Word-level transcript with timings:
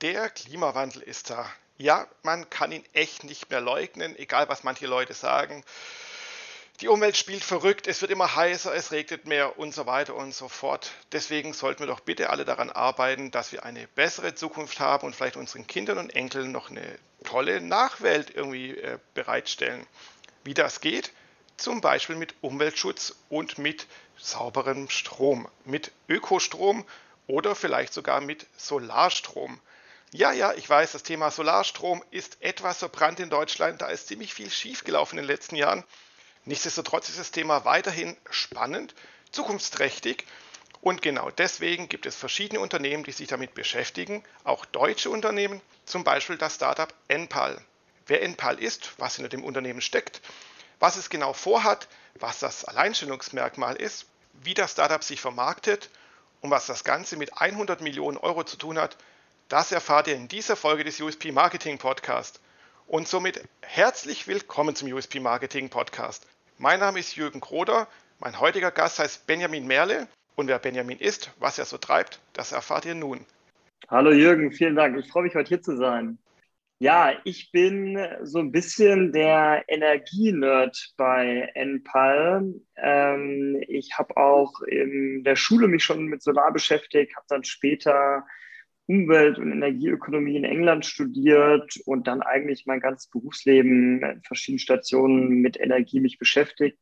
Der 0.00 0.28
Klimawandel 0.28 1.00
ist 1.02 1.30
da. 1.30 1.50
Ja, 1.78 2.06
man 2.22 2.50
kann 2.50 2.72
ihn 2.72 2.84
echt 2.92 3.24
nicht 3.24 3.48
mehr 3.48 3.62
leugnen, 3.62 4.14
egal 4.18 4.48
was 4.48 4.62
manche 4.62 4.86
Leute 4.86 5.14
sagen. 5.14 5.64
Die 6.80 6.88
Umwelt 6.88 7.16
spielt 7.16 7.42
verrückt, 7.42 7.86
es 7.86 8.02
wird 8.02 8.10
immer 8.10 8.36
heißer, 8.36 8.74
es 8.74 8.92
regnet 8.92 9.26
mehr 9.26 9.58
und 9.58 9.72
so 9.72 9.86
weiter 9.86 10.14
und 10.14 10.34
so 10.34 10.48
fort. 10.48 10.90
Deswegen 11.12 11.52
sollten 11.52 11.80
wir 11.80 11.86
doch 11.86 12.00
bitte 12.00 12.30
alle 12.30 12.44
daran 12.44 12.68
arbeiten, 12.68 13.30
dass 13.30 13.52
wir 13.52 13.64
eine 13.64 13.86
bessere 13.88 14.34
Zukunft 14.34 14.78
haben 14.78 15.06
und 15.06 15.16
vielleicht 15.16 15.36
unseren 15.36 15.66
Kindern 15.66 15.98
und 15.98 16.14
Enkeln 16.14 16.52
noch 16.52 16.70
eine 16.70 16.98
tolle 17.24 17.60
Nachwelt 17.60 18.34
irgendwie 18.34 18.76
äh, 18.76 18.98
bereitstellen. 19.14 19.86
Wie 20.44 20.54
das 20.54 20.80
geht? 20.80 21.12
Zum 21.56 21.80
Beispiel 21.80 22.16
mit 22.16 22.34
Umweltschutz 22.40 23.14
und 23.28 23.58
mit 23.58 23.86
sauberem 24.16 24.90
Strom, 24.90 25.48
mit 25.64 25.92
Ökostrom 26.08 26.84
oder 27.26 27.54
vielleicht 27.54 27.92
sogar 27.92 28.20
mit 28.20 28.46
Solarstrom. 28.56 29.60
Ja, 30.12 30.32
ja, 30.32 30.52
ich 30.52 30.68
weiß, 30.68 30.92
das 30.92 31.02
Thema 31.02 31.30
Solarstrom 31.30 32.04
ist 32.10 32.36
etwas 32.40 32.78
verbrannt 32.78 33.20
in 33.20 33.30
Deutschland. 33.30 33.82
Da 33.82 33.88
ist 33.88 34.06
ziemlich 34.06 34.34
viel 34.34 34.50
schiefgelaufen 34.50 35.18
in 35.18 35.24
den 35.24 35.30
letzten 35.30 35.56
Jahren. 35.56 35.84
Nichtsdestotrotz 36.44 37.08
ist 37.08 37.18
das 37.18 37.30
Thema 37.30 37.64
weiterhin 37.64 38.16
spannend, 38.30 38.94
zukunftsträchtig 39.32 40.26
und 40.84 41.00
genau 41.00 41.30
deswegen 41.30 41.88
gibt 41.88 42.04
es 42.04 42.14
verschiedene 42.14 42.60
Unternehmen, 42.60 43.04
die 43.04 43.12
sich 43.12 43.26
damit 43.26 43.54
beschäftigen, 43.54 44.22
auch 44.44 44.66
deutsche 44.66 45.08
Unternehmen, 45.08 45.62
zum 45.86 46.04
Beispiel 46.04 46.36
das 46.36 46.56
Startup 46.56 46.92
Enpal. 47.08 47.64
Wer 48.06 48.22
Enpal 48.22 48.58
ist, 48.58 48.92
was 48.98 49.16
hinter 49.16 49.30
dem 49.30 49.42
Unternehmen 49.42 49.80
steckt, 49.80 50.20
was 50.78 50.96
es 50.96 51.08
genau 51.08 51.32
vorhat, 51.32 51.88
was 52.20 52.38
das 52.38 52.64
Alleinstellungsmerkmal 52.64 53.76
ist, 53.76 54.06
wie 54.42 54.52
das 54.52 54.72
Startup 54.72 55.02
sich 55.02 55.20
vermarktet 55.20 55.88
und 56.42 56.50
was 56.50 56.66
das 56.66 56.84
Ganze 56.84 57.16
mit 57.16 57.40
100 57.40 57.80
Millionen 57.80 58.18
Euro 58.18 58.44
zu 58.44 58.58
tun 58.58 58.78
hat, 58.78 58.98
das 59.48 59.72
erfahrt 59.72 60.06
ihr 60.08 60.16
in 60.16 60.28
dieser 60.28 60.56
Folge 60.56 60.84
des 60.84 61.00
USP 61.00 61.32
Marketing 61.32 61.78
Podcast. 61.78 62.40
Und 62.86 63.08
somit 63.08 63.42
herzlich 63.62 64.26
willkommen 64.26 64.76
zum 64.76 64.92
USP 64.92 65.20
Marketing 65.20 65.70
Podcast. 65.70 66.26
Mein 66.58 66.80
Name 66.80 67.00
ist 67.00 67.16
Jürgen 67.16 67.40
Kroder, 67.40 67.88
mein 68.20 68.38
heutiger 68.38 68.70
Gast 68.70 68.98
heißt 68.98 69.26
Benjamin 69.26 69.66
Merle 69.66 70.08
und 70.36 70.48
wer 70.48 70.58
Benjamin 70.58 70.98
ist, 70.98 71.30
was 71.38 71.58
er 71.58 71.64
so 71.64 71.78
treibt, 71.78 72.20
das 72.34 72.52
erfahrt 72.52 72.84
ihr 72.84 72.94
nun. 72.94 73.24
Hallo 73.88 74.12
Jürgen, 74.12 74.52
vielen 74.52 74.76
Dank. 74.76 74.98
Ich 74.98 75.10
freue 75.10 75.22
mich 75.22 75.34
heute 75.34 75.48
hier 75.48 75.62
zu 75.62 75.76
sein. 75.76 76.18
Ja, 76.84 77.12
ich 77.24 77.50
bin 77.50 77.98
so 78.24 78.40
ein 78.40 78.52
bisschen 78.52 79.10
der 79.10 79.64
Energienerd 79.68 80.92
bei 80.98 81.50
NPAL. 81.54 82.60
Ähm, 82.76 83.64
ich 83.68 83.96
habe 83.96 84.14
auch 84.18 84.60
in 84.60 85.24
der 85.24 85.36
Schule 85.36 85.66
mich 85.66 85.82
schon 85.82 86.04
mit 86.08 86.22
Solar 86.22 86.52
beschäftigt, 86.52 87.16
habe 87.16 87.24
dann 87.30 87.42
später 87.42 88.26
Umwelt- 88.86 89.38
und 89.38 89.50
Energieökonomie 89.50 90.36
in 90.36 90.44
England 90.44 90.84
studiert 90.84 91.74
und 91.86 92.06
dann 92.06 92.20
eigentlich 92.20 92.66
mein 92.66 92.80
ganzes 92.80 93.08
Berufsleben 93.08 94.02
in 94.02 94.20
verschiedenen 94.20 94.58
Stationen 94.58 95.40
mit 95.40 95.58
Energie 95.58 96.00
mich 96.00 96.18
beschäftigt. 96.18 96.78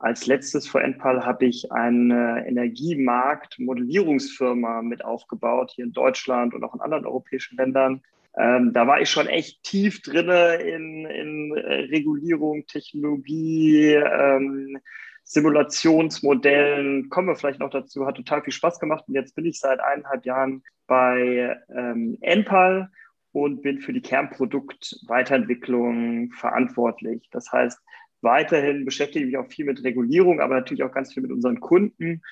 Als 0.00 0.26
letztes 0.26 0.66
vor 0.66 0.80
Enpal 0.80 1.24
habe 1.24 1.46
ich 1.46 1.70
eine 1.70 2.44
Energiemarkt-Modellierungsfirma 2.48 4.82
mit 4.82 5.04
aufgebaut, 5.04 5.70
hier 5.72 5.84
in 5.84 5.92
Deutschland 5.92 6.52
und 6.52 6.64
auch 6.64 6.74
in 6.74 6.80
anderen 6.80 7.06
europäischen 7.06 7.56
Ländern. 7.56 8.02
Ähm, 8.38 8.72
da 8.72 8.86
war 8.86 9.00
ich 9.00 9.10
schon 9.10 9.26
echt 9.28 9.62
tief 9.62 10.02
drin 10.02 10.28
in, 10.28 11.06
in 11.06 11.52
Regulierung, 11.52 12.66
Technologie, 12.66 13.94
ähm, 13.94 14.78
Simulationsmodellen, 15.24 17.08
kommen 17.08 17.28
wir 17.28 17.34
vielleicht 17.34 17.60
noch 17.60 17.70
dazu, 17.70 18.06
hat 18.06 18.16
total 18.16 18.42
viel 18.42 18.52
Spaß 18.52 18.78
gemacht. 18.78 19.04
Und 19.08 19.14
jetzt 19.14 19.34
bin 19.34 19.44
ich 19.44 19.58
seit 19.58 19.80
eineinhalb 19.80 20.24
Jahren 20.24 20.62
bei 20.86 21.58
ähm, 21.74 22.16
Enpal 22.20 22.90
und 23.32 23.62
bin 23.62 23.80
für 23.80 23.92
die 23.92 24.02
Kernproduktweiterentwicklung 24.02 26.30
verantwortlich. 26.32 27.28
Das 27.32 27.50
heißt, 27.50 27.80
weiterhin 28.20 28.84
beschäftige 28.84 29.24
ich 29.24 29.32
mich 29.32 29.38
auch 29.38 29.50
viel 29.50 29.64
mit 29.64 29.82
Regulierung, 29.82 30.40
aber 30.40 30.54
natürlich 30.54 30.84
auch 30.84 30.92
ganz 30.92 31.12
viel 31.12 31.22
mit 31.22 31.32
unseren 31.32 31.58
Kunden 31.58 32.22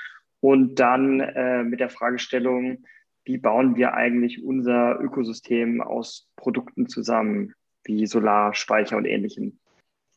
und 0.41 0.77
dann 0.77 1.21
äh, 1.21 1.65
mit 1.65 1.81
der 1.81 1.91
Fragestellung, 1.91 2.85
wie 3.25 3.39
bauen 3.39 3.77
wir 3.77 3.95
eigentlich 3.95 4.45
unser 4.45 5.01
Ökosystem 5.01 5.81
aus 5.81 6.29
Produkten 6.37 6.89
zusammen, 6.89 7.55
wie 7.85 8.07
Solar, 8.07 8.55
Speicher 8.55 8.97
und 8.97 9.07
ähnlichem. 9.07 9.59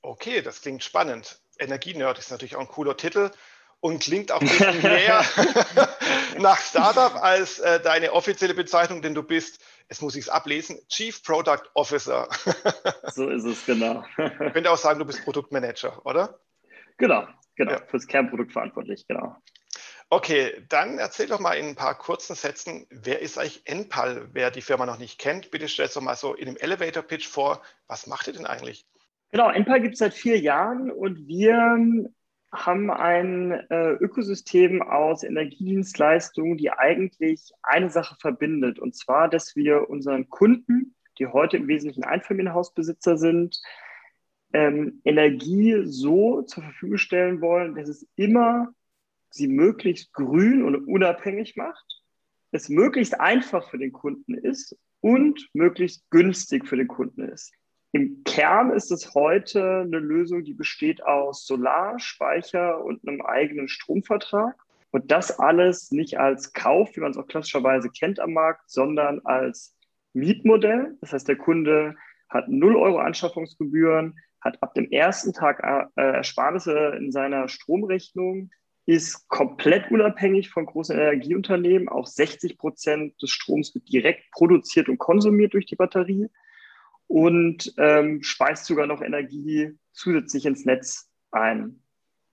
Okay, 0.01 0.41
das 0.41 0.61
klingt 0.61 0.83
spannend. 0.83 1.41
Energienerd 1.59 2.19
ist 2.19 2.31
natürlich 2.31 2.55
auch 2.55 2.61
ein 2.61 2.67
cooler 2.67 2.95
Titel 2.97 3.31
und 3.79 4.01
klingt 4.01 4.31
auch 4.31 4.41
ein 4.41 4.47
bisschen 4.47 4.81
mehr 4.81 5.23
nach 6.39 6.59
Startup 6.59 7.15
als 7.21 7.59
äh, 7.59 7.79
deine 7.79 8.13
offizielle 8.13 8.53
Bezeichnung, 8.53 9.01
denn 9.01 9.15
du 9.15 9.23
bist, 9.23 9.63
jetzt 9.89 10.01
muss 10.01 10.15
ich 10.15 10.23
es 10.23 10.29
ablesen, 10.29 10.79
Chief 10.89 11.21
Product 11.23 11.63
Officer. 11.73 12.27
so 13.13 13.29
ist 13.29 13.45
es, 13.45 13.65
genau. 13.65 14.03
Ich 14.17 14.53
könnte 14.53 14.71
auch 14.71 14.77
sagen, 14.77 14.99
du 14.99 15.05
bist 15.05 15.23
Produktmanager, 15.23 16.05
oder? 16.05 16.39
Genau, 16.97 17.27
genau, 17.55 17.73
ja. 17.73 17.85
fürs 17.87 18.07
Kernprodukt 18.07 18.51
verantwortlich, 18.51 19.05
genau. 19.07 19.35
Okay, 20.09 20.63
dann 20.69 20.99
erzähl 20.99 21.27
doch 21.27 21.41
mal 21.41 21.55
in 21.55 21.67
ein 21.67 21.75
paar 21.75 21.97
kurzen 21.97 22.33
Sätzen, 22.33 22.87
wer 22.89 23.21
ist 23.21 23.37
eigentlich 23.37 23.63
Enpal? 23.65 24.29
Wer 24.31 24.51
die 24.51 24.61
Firma 24.61 24.85
noch 24.85 24.99
nicht 24.99 25.19
kennt, 25.19 25.51
bitte 25.51 25.67
stell 25.67 25.87
es 25.87 25.93
doch 25.93 26.01
mal 26.01 26.15
so 26.15 26.33
in 26.33 26.47
einem 26.47 26.57
Elevator-Pitch 26.57 27.27
vor. 27.27 27.61
Was 27.87 28.07
macht 28.07 28.27
ihr 28.27 28.33
denn 28.33 28.45
eigentlich? 28.45 28.85
Genau, 29.31 29.49
Enpal 29.49 29.81
gibt 29.81 29.93
es 29.95 29.99
seit 29.99 30.13
vier 30.13 30.39
Jahren 30.39 30.89
und 30.91 31.27
wir 31.27 32.09
haben 32.53 32.89
ein 32.89 33.51
äh, 33.51 33.91
Ökosystem 33.91 34.81
aus 34.81 35.23
Energiedienstleistungen, 35.23 36.57
die 36.57 36.71
eigentlich 36.71 37.51
eine 37.61 37.89
Sache 37.89 38.15
verbindet. 38.21 38.79
Und 38.79 38.95
zwar, 38.95 39.27
dass 39.29 39.57
wir 39.57 39.89
unseren 39.89 40.29
Kunden, 40.29 40.95
die 41.19 41.27
heute 41.27 41.57
im 41.57 41.67
Wesentlichen 41.67 42.05
Einfamilienhausbesitzer 42.05 43.17
sind, 43.17 43.59
ähm, 44.53 45.01
Energie 45.03 45.81
so 45.83 46.43
zur 46.43 46.63
Verfügung 46.63 46.97
stellen 46.97 47.41
wollen, 47.41 47.75
dass 47.75 47.89
es 47.89 48.07
immer 48.15 48.73
sie 49.29 49.47
möglichst 49.47 50.13
grün 50.13 50.63
und 50.63 50.87
unabhängig 50.87 51.55
macht, 51.55 51.85
es 52.51 52.69
möglichst 52.69 53.19
einfach 53.19 53.69
für 53.69 53.77
den 53.77 53.91
Kunden 53.91 54.33
ist 54.33 54.77
und 55.01 55.49
möglichst 55.53 56.09
günstig 56.09 56.67
für 56.67 56.77
den 56.77 56.87
Kunden 56.87 57.29
ist. 57.29 57.53
Im 57.91 58.23
Kern 58.25 58.71
ist 58.71 58.91
es 58.91 59.13
heute 59.13 59.81
eine 59.81 59.99
Lösung, 59.99 60.43
die 60.43 60.53
besteht 60.53 61.03
aus 61.03 61.45
Solar, 61.45 61.99
Speicher 61.99 62.83
und 62.83 63.07
einem 63.07 63.21
eigenen 63.21 63.67
Stromvertrag. 63.67 64.55
Und 64.91 65.11
das 65.11 65.39
alles 65.39 65.91
nicht 65.91 66.19
als 66.19 66.53
Kauf, 66.53 66.95
wie 66.95 67.01
man 67.01 67.11
es 67.11 67.17
auch 67.17 67.27
klassischerweise 67.27 67.89
kennt 67.89 68.19
am 68.19 68.33
Markt, 68.33 68.69
sondern 68.69 69.21
als 69.25 69.75
Mietmodell. 70.13 70.97
Das 71.01 71.13
heißt, 71.13 71.27
der 71.27 71.37
Kunde 71.37 71.95
hat 72.29 72.49
0 72.49 72.75
Euro 72.75 72.99
Anschaffungsgebühren, 72.99 74.17
hat 74.41 74.61
ab 74.61 74.73
dem 74.73 74.89
ersten 74.91 75.33
Tag 75.33 75.61
äh, 75.63 76.01
Ersparnisse 76.01 76.95
in 76.97 77.11
seiner 77.11 77.47
Stromrechnung, 77.47 78.49
ist 78.87 79.27
komplett 79.27 79.91
unabhängig 79.91 80.49
von 80.49 80.65
großen 80.65 80.95
Energieunternehmen. 80.95 81.89
Auch 81.89 82.07
60 82.07 82.57
Prozent 82.57 83.21
des 83.21 83.29
Stroms 83.29 83.75
wird 83.75 83.91
direkt 83.91 84.31
produziert 84.31 84.87
und 84.87 84.97
konsumiert 84.97 85.53
durch 85.53 85.65
die 85.65 85.75
Batterie 85.75 86.29
und 87.07 87.73
ähm, 87.77 88.23
speist 88.23 88.65
sogar 88.65 88.87
noch 88.87 89.01
Energie 89.01 89.77
zusätzlich 89.91 90.45
ins 90.45 90.63
Netz 90.63 91.09
ein. 91.31 91.83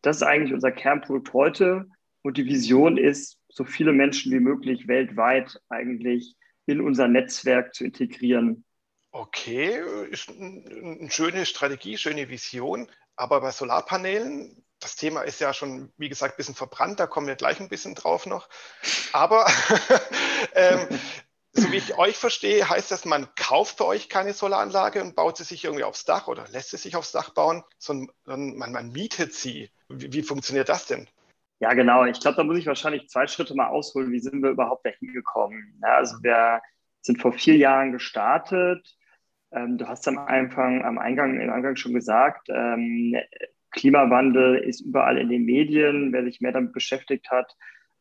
Das 0.00 0.19
ist 0.19 0.22
eigentlich 0.22 0.53
unser 0.53 0.70
Kernprodukt 0.70 1.32
heute 1.32 1.87
und 2.22 2.37
die 2.37 2.47
Vision 2.47 2.98
ist, 2.98 3.41
so 3.48 3.65
viele 3.65 3.92
Menschen 3.92 4.31
wie 4.31 4.41
möglich 4.41 4.86
weltweit 4.86 5.60
eigentlich 5.69 6.36
in 6.66 6.81
unser 6.81 7.09
Netzwerk 7.09 7.75
zu 7.75 7.84
integrieren. 7.84 8.65
Okay, 9.10 9.81
ist 10.10 10.28
eine 10.28 11.10
schöne 11.10 11.47
Strategie, 11.47 11.97
schöne 11.98 12.28
Vision. 12.28 12.89
Aber 13.16 13.41
bei 13.41 13.50
Solarpanelen, 13.50 14.64
das 14.84 14.97
Thema 14.97 15.22
ist 15.22 15.41
ja 15.41 15.53
schon, 15.54 15.91
wie 15.97 16.09
gesagt, 16.09 16.34
ein 16.34 16.36
bisschen 16.36 16.54
verbrannt, 16.54 17.01
da 17.01 17.07
kommen 17.07 17.27
wir 17.27 17.36
gleich 17.36 17.59
ein 17.59 17.69
bisschen 17.69 17.95
drauf 17.95 18.27
noch. 18.27 18.48
Aber 19.13 19.47
ähm, 20.54 20.86
so 21.53 21.72
wie 21.72 21.77
ich 21.77 21.97
euch 21.97 22.16
verstehe, 22.16 22.69
heißt 22.69 22.91
das, 22.91 23.04
man 23.04 23.27
kauft 23.34 23.78
für 23.78 23.86
euch 23.86 24.09
keine 24.09 24.34
Solaranlage 24.34 25.03
und 25.03 25.16
baut 25.16 25.39
sie 25.39 25.45
sich 25.45 25.65
irgendwie 25.65 25.84
aufs 25.84 26.04
Dach 26.04 26.28
oder 26.28 26.47
lässt 26.48 26.71
sie 26.71 26.77
sich 26.77 26.97
aufs 26.97 27.13
Dach 27.13 27.31
bauen, 27.31 27.65
sondern 27.78 28.15
man, 28.25 28.72
man 28.72 28.92
mietet 28.92 29.33
sie. 29.33 29.71
Wie, 29.89 30.13
wie 30.13 30.22
funktioniert 30.22 30.69
das 30.69 30.86
denn? 30.86 31.09
Ja, 31.60 31.72
genau. 31.72 32.04
Ich 32.04 32.21
glaube, 32.21 32.36
da 32.36 32.45
muss 32.45 32.59
ich 32.59 32.66
wahrscheinlich 32.66 33.09
zwei 33.09 33.27
Schritte 33.27 33.54
mal 33.54 33.69
ausholen. 33.69 34.13
Wie 34.13 34.21
sind 34.21 34.42
wir 34.42 34.51
überhaupt 34.51 34.84
dahin 34.84 35.15
gekommen? 35.15 35.78
Ja, 35.83 35.97
also 35.97 36.16
wir 36.22 36.60
sind 37.01 37.22
vor 37.22 37.33
vier 37.33 37.57
Jahren 37.57 37.92
gestartet. 37.92 38.97
Ähm, 39.51 39.78
du 39.78 39.86
hast 39.86 40.07
am 40.09 40.19
Anfang, 40.19 40.84
am 40.84 40.98
Eingang, 40.98 41.41
im 41.41 41.51
Eingang 41.51 41.77
schon 41.77 41.95
gesagt, 41.95 42.48
ähm, 42.48 43.16
Klimawandel 43.74 44.56
ist 44.56 44.80
überall 44.80 45.18
in 45.18 45.28
den 45.28 45.44
Medien. 45.44 46.12
Wer 46.12 46.24
sich 46.24 46.41
mehr 46.41 46.53
damit 46.53 46.72
beschäftigt 46.72 47.30
hat, 47.30 47.56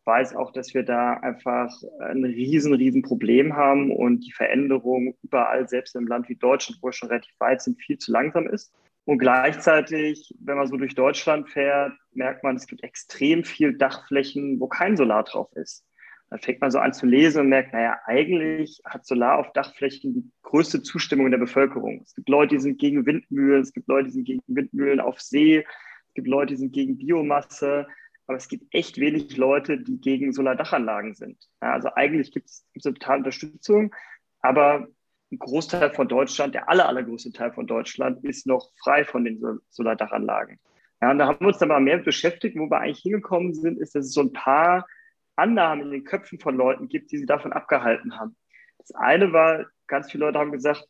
weiß 0.05 0.35
auch, 0.35 0.51
dass 0.51 0.73
wir 0.73 0.83
da 0.83 1.13
einfach 1.13 1.71
ein 1.99 2.23
riesen, 2.23 2.73
riesen 2.73 3.01
Problem 3.01 3.55
haben 3.55 3.91
und 3.91 4.21
die 4.21 4.31
Veränderung 4.31 5.15
überall, 5.23 5.67
selbst 5.67 5.95
im 5.95 6.07
Land 6.07 6.29
wie 6.29 6.35
Deutschland, 6.35 6.79
wo 6.81 6.87
wir 6.87 6.93
schon 6.93 7.09
relativ 7.09 7.33
weit 7.39 7.61
sind, 7.61 7.81
viel 7.81 7.97
zu 7.97 8.11
langsam 8.11 8.47
ist. 8.47 8.73
Und 9.05 9.17
gleichzeitig, 9.17 10.33
wenn 10.39 10.57
man 10.57 10.67
so 10.67 10.77
durch 10.77 10.95
Deutschland 10.95 11.49
fährt, 11.49 11.93
merkt 12.13 12.43
man, 12.43 12.55
es 12.55 12.67
gibt 12.67 12.83
extrem 12.83 13.43
viel 13.43 13.77
Dachflächen, 13.77 14.59
wo 14.59 14.67
kein 14.67 14.95
Solar 14.95 15.23
drauf 15.23 15.51
ist. 15.55 15.85
Dann 16.33 16.41
fängt 16.41 16.61
man 16.61 16.71
so 16.71 16.79
an 16.79 16.93
zu 16.93 17.05
lesen 17.05 17.41
und 17.41 17.49
merkt, 17.49 17.73
naja, 17.73 17.99
eigentlich 18.05 18.81
hat 18.85 19.05
Solar 19.05 19.37
auf 19.37 19.53
Dachflächen 19.53 20.15
die 20.15 20.31
größte 20.41 20.81
Zustimmung 20.81 21.29
der 21.29 21.37
Bevölkerung. 21.37 22.01
Es 22.01 22.15
gibt 22.15 22.27
Leute, 22.27 22.55
die 22.55 22.61
sind 22.61 22.79
gegen 22.79 23.05
Windmühlen, 23.05 23.61
es 23.61 23.71
gibt 23.71 23.87
Leute, 23.87 24.05
die 24.05 24.13
sind 24.13 24.23
gegen 24.23 24.41
Windmühlen 24.47 24.99
auf 24.99 25.21
See, 25.21 25.59
es 25.59 26.13
gibt 26.15 26.27
Leute, 26.27 26.55
die 26.55 26.59
sind 26.59 26.73
gegen 26.73 26.97
Biomasse, 26.97 27.85
aber 28.25 28.35
es 28.35 28.47
gibt 28.47 28.65
echt 28.73 28.97
wenig 28.97 29.37
Leute, 29.37 29.77
die 29.77 30.01
gegen 30.01 30.33
Solardachanlagen 30.33 31.13
sind. 31.13 31.37
Ja, 31.61 31.73
also 31.73 31.89
eigentlich 31.93 32.31
gibt 32.31 32.49
es 32.49 32.65
eine 32.83 32.95
totale 32.95 33.19
Unterstützung, 33.19 33.93
aber 34.39 34.87
ein 35.31 35.37
Großteil 35.37 35.93
von 35.93 36.07
Deutschland, 36.07 36.55
der 36.55 36.67
aller, 36.67 36.89
allergrößte 36.89 37.31
Teil 37.31 37.51
von 37.51 37.67
Deutschland, 37.67 38.25
ist 38.25 38.47
noch 38.47 38.71
frei 38.83 39.05
von 39.05 39.23
den 39.23 39.39
Solardachanlagen. 39.69 40.59
Ja, 40.99 41.11
und 41.11 41.19
da 41.19 41.27
haben 41.27 41.41
wir 41.41 41.49
uns 41.49 41.59
dann 41.59 41.69
mal 41.69 41.79
mehr 41.79 41.99
beschäftigt, 41.99 42.57
wo 42.57 42.71
wir 42.71 42.79
eigentlich 42.79 43.03
hingekommen 43.03 43.53
sind, 43.53 43.77
ist, 43.77 43.93
dass 43.93 44.05
es 44.07 44.13
so 44.13 44.21
ein 44.21 44.33
paar 44.33 44.87
Annahmen 45.35 45.85
in 45.85 45.91
den 45.91 46.03
Köpfen 46.03 46.39
von 46.39 46.55
Leuten 46.55 46.89
gibt, 46.89 47.11
die 47.11 47.17
sie 47.17 47.25
davon 47.25 47.53
abgehalten 47.53 48.19
haben. 48.19 48.35
Das 48.77 48.91
eine 48.95 49.33
war, 49.33 49.65
ganz 49.87 50.11
viele 50.11 50.25
Leute 50.25 50.39
haben 50.39 50.51
gesagt, 50.51 50.87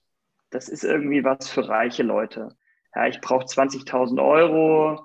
das 0.50 0.70
ist 0.70 0.84
irgendwie 0.84 1.24
was 1.24 1.50
für 1.50 1.68
reiche 1.68 2.04
Leute. 2.04 2.56
Ja, 2.96 3.08
ich 3.08 3.22
brauche 3.22 3.46
20.000 3.46 4.24
Euro, 4.24 5.04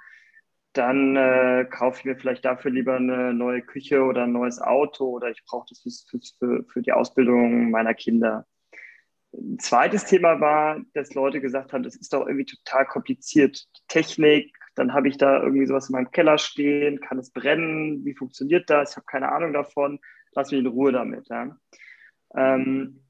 dann 0.72 1.16
äh, 1.16 1.66
kaufe 1.70 1.98
ich 1.98 2.04
mir 2.04 2.16
vielleicht 2.16 2.44
dafür 2.44 2.70
lieber 2.70 2.96
eine 2.96 3.32
neue 3.32 3.62
Küche 3.62 4.02
oder 4.02 4.24
ein 4.24 4.32
neues 4.32 4.60
Auto 4.60 5.06
oder 5.06 5.30
ich 5.30 5.42
brauche 5.44 5.66
das 5.68 5.80
für, 5.80 6.18
für, 6.38 6.64
für 6.64 6.82
die 6.82 6.92
Ausbildung 6.92 7.70
meiner 7.70 7.94
Kinder. 7.94 8.46
Ein 9.32 9.58
zweites 9.58 10.04
Thema 10.04 10.40
war, 10.40 10.80
dass 10.94 11.14
Leute 11.14 11.40
gesagt 11.40 11.72
haben, 11.72 11.82
das 11.82 11.96
ist 11.96 12.12
doch 12.12 12.26
irgendwie 12.26 12.46
total 12.46 12.86
kompliziert. 12.86 13.66
Technik, 13.88 14.57
dann 14.78 14.94
habe 14.94 15.08
ich 15.08 15.18
da 15.18 15.42
irgendwie 15.42 15.66
sowas 15.66 15.88
in 15.88 15.94
meinem 15.94 16.12
Keller 16.12 16.38
stehen, 16.38 17.00
kann 17.00 17.18
es 17.18 17.30
brennen, 17.30 18.04
wie 18.04 18.14
funktioniert 18.14 18.70
das? 18.70 18.92
Ich 18.92 18.96
habe 18.96 19.06
keine 19.06 19.32
Ahnung 19.32 19.52
davon, 19.52 19.98
lass 20.32 20.52
mich 20.52 20.60
in 20.60 20.66
Ruhe 20.66 20.92
damit. 20.92 21.28
Ja. 21.28 21.56
Ähm, 22.34 23.00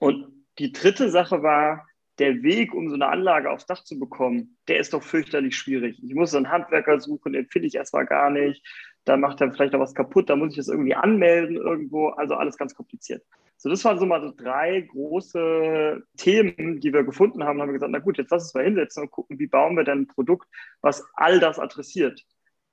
und 0.00 0.26
die 0.58 0.72
dritte 0.72 1.10
Sache 1.10 1.42
war, 1.42 1.86
der 2.18 2.42
Weg, 2.42 2.74
um 2.74 2.88
so 2.88 2.94
eine 2.94 3.08
Anlage 3.08 3.50
aufs 3.50 3.66
Dach 3.66 3.84
zu 3.84 3.98
bekommen, 3.98 4.56
der 4.68 4.78
ist 4.78 4.92
doch 4.94 5.02
fürchterlich 5.02 5.56
schwierig. 5.56 6.02
Ich 6.02 6.14
muss 6.14 6.34
einen 6.34 6.50
Handwerker 6.50 7.00
suchen, 7.00 7.32
den 7.32 7.46
finde 7.46 7.68
ich 7.68 7.74
erstmal 7.74 8.06
gar 8.06 8.30
nicht. 8.30 8.64
Dann 9.04 9.20
macht 9.20 9.40
er 9.40 9.52
vielleicht 9.52 9.72
noch 9.72 9.80
was 9.80 9.94
kaputt, 9.94 10.30
dann 10.30 10.38
muss 10.38 10.52
ich 10.52 10.56
das 10.56 10.68
irgendwie 10.68 10.94
anmelden 10.94 11.56
irgendwo. 11.56 12.08
Also 12.08 12.34
alles 12.34 12.56
ganz 12.56 12.74
kompliziert. 12.74 13.22
So, 13.62 13.68
das 13.68 13.84
waren 13.84 13.96
so 14.00 14.06
mal 14.06 14.20
so 14.20 14.32
drei 14.36 14.80
große 14.80 16.02
Themen, 16.16 16.80
die 16.80 16.92
wir 16.92 17.04
gefunden 17.04 17.44
haben. 17.44 17.58
Da 17.58 17.62
haben 17.62 17.68
wir 17.68 17.74
gesagt, 17.74 17.92
na 17.92 18.00
gut, 18.00 18.18
jetzt 18.18 18.32
lass 18.32 18.42
uns 18.42 18.54
mal 18.54 18.64
hinsetzen 18.64 19.04
und 19.04 19.12
gucken, 19.12 19.38
wie 19.38 19.46
bauen 19.46 19.76
wir 19.76 19.84
denn 19.84 20.00
ein 20.00 20.06
Produkt, 20.08 20.48
was 20.80 21.04
all 21.14 21.38
das 21.38 21.60
adressiert. 21.60 22.24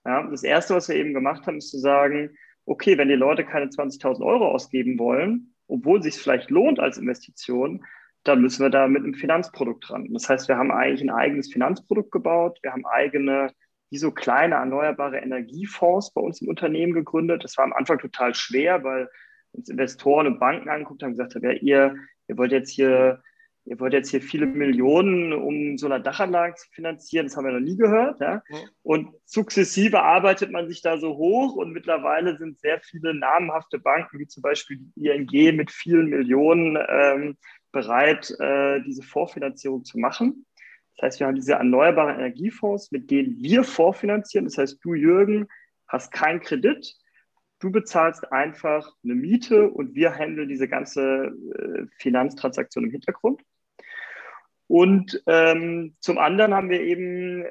Ja, 0.03 0.23
das 0.23 0.41
erste, 0.41 0.73
was 0.73 0.89
wir 0.89 0.95
eben 0.95 1.13
gemacht 1.13 1.45
haben, 1.45 1.59
ist 1.59 1.69
zu 1.69 1.77
sagen, 1.77 2.35
okay, 2.65 2.97
wenn 2.97 3.07
die 3.07 3.13
Leute 3.13 3.45
keine 3.45 3.67
20.000 3.67 4.25
Euro 4.25 4.47
ausgeben 4.47 4.97
wollen, 4.97 5.53
obwohl 5.67 5.99
es 5.99 6.05
sich 6.05 6.15
vielleicht 6.15 6.49
lohnt 6.49 6.79
als 6.79 6.97
Investition, 6.97 7.85
dann 8.23 8.41
müssen 8.41 8.63
wir 8.63 8.71
da 8.71 8.87
mit 8.87 9.03
einem 9.03 9.13
Finanzprodukt 9.13 9.87
dran. 9.87 10.11
Das 10.11 10.27
heißt, 10.27 10.47
wir 10.47 10.57
haben 10.57 10.71
eigentlich 10.71 11.01
ein 11.01 11.11
eigenes 11.11 11.53
Finanzprodukt 11.53 12.09
gebaut. 12.09 12.57
Wir 12.63 12.71
haben 12.71 12.87
eigene, 12.87 13.53
wie 13.91 13.99
so 13.99 14.09
kleine 14.09 14.55
erneuerbare 14.55 15.19
Energiefonds 15.19 16.15
bei 16.15 16.21
uns 16.21 16.41
im 16.41 16.47
Unternehmen 16.47 16.93
gegründet. 16.93 17.43
Das 17.43 17.59
war 17.59 17.65
am 17.65 17.73
Anfang 17.73 17.99
total 17.99 18.33
schwer, 18.33 18.83
weil 18.83 19.07
uns 19.53 19.69
Investoren 19.69 20.27
und 20.27 20.39
Banken 20.39 20.69
angeguckt 20.69 21.03
haben 21.03 21.11
gesagt 21.11 21.35
haben, 21.35 21.43
ja, 21.43 21.51
ihr, 21.51 21.95
ihr 22.27 22.37
wollt 22.37 22.51
jetzt 22.51 22.69
hier, 22.69 23.21
ihr 23.65 23.79
wollt 23.79 23.93
jetzt 23.93 24.09
hier 24.09 24.21
viele 24.21 24.45
Millionen, 24.45 25.33
um 25.33 25.77
so 25.77 25.87
eine 25.87 26.01
Dachanlage 26.01 26.55
zu 26.55 26.67
finanzieren, 26.71 27.27
das 27.27 27.37
haben 27.37 27.45
wir 27.45 27.53
noch 27.53 27.59
nie 27.59 27.77
gehört. 27.77 28.19
Ja? 28.19 28.41
Und 28.83 29.09
sukzessive 29.25 30.01
arbeitet 30.01 30.51
man 30.51 30.67
sich 30.67 30.81
da 30.81 30.97
so 30.97 31.15
hoch 31.17 31.55
und 31.55 31.71
mittlerweile 31.71 32.37
sind 32.37 32.59
sehr 32.59 32.79
viele 32.81 33.13
namhafte 33.13 33.79
Banken, 33.79 34.19
wie 34.19 34.27
zum 34.27 34.41
Beispiel 34.41 34.79
die 34.95 35.07
ING 35.07 35.55
mit 35.55 35.71
vielen 35.71 36.09
Millionen 36.09 36.77
ähm, 36.89 37.37
bereit, 37.71 38.31
äh, 38.39 38.81
diese 38.81 39.03
Vorfinanzierung 39.03 39.83
zu 39.83 39.99
machen. 39.99 40.45
Das 40.95 41.05
heißt, 41.05 41.19
wir 41.21 41.27
haben 41.27 41.35
diese 41.35 41.53
erneuerbaren 41.53 42.15
Energiefonds, 42.15 42.91
mit 42.91 43.09
denen 43.09 43.37
wir 43.37 43.63
vorfinanzieren. 43.63 44.45
Das 44.45 44.57
heißt, 44.57 44.79
du, 44.83 44.95
Jürgen, 44.95 45.47
hast 45.87 46.11
keinen 46.11 46.41
Kredit, 46.41 46.93
Du 47.59 47.71
bezahlst 47.71 48.31
einfach 48.31 48.95
eine 49.03 49.15
Miete 49.15 49.69
und 49.69 49.93
wir 49.93 50.15
handeln 50.15 50.47
diese 50.47 50.67
ganze 50.67 51.33
äh, 51.55 51.85
Finanztransaktion 51.97 52.85
im 52.85 52.91
Hintergrund. 52.91 53.41
Und 54.67 55.21
ähm, 55.27 55.95
zum 55.99 56.17
anderen 56.17 56.53
haben 56.53 56.69
wir 56.69 56.81
eben 56.81 57.45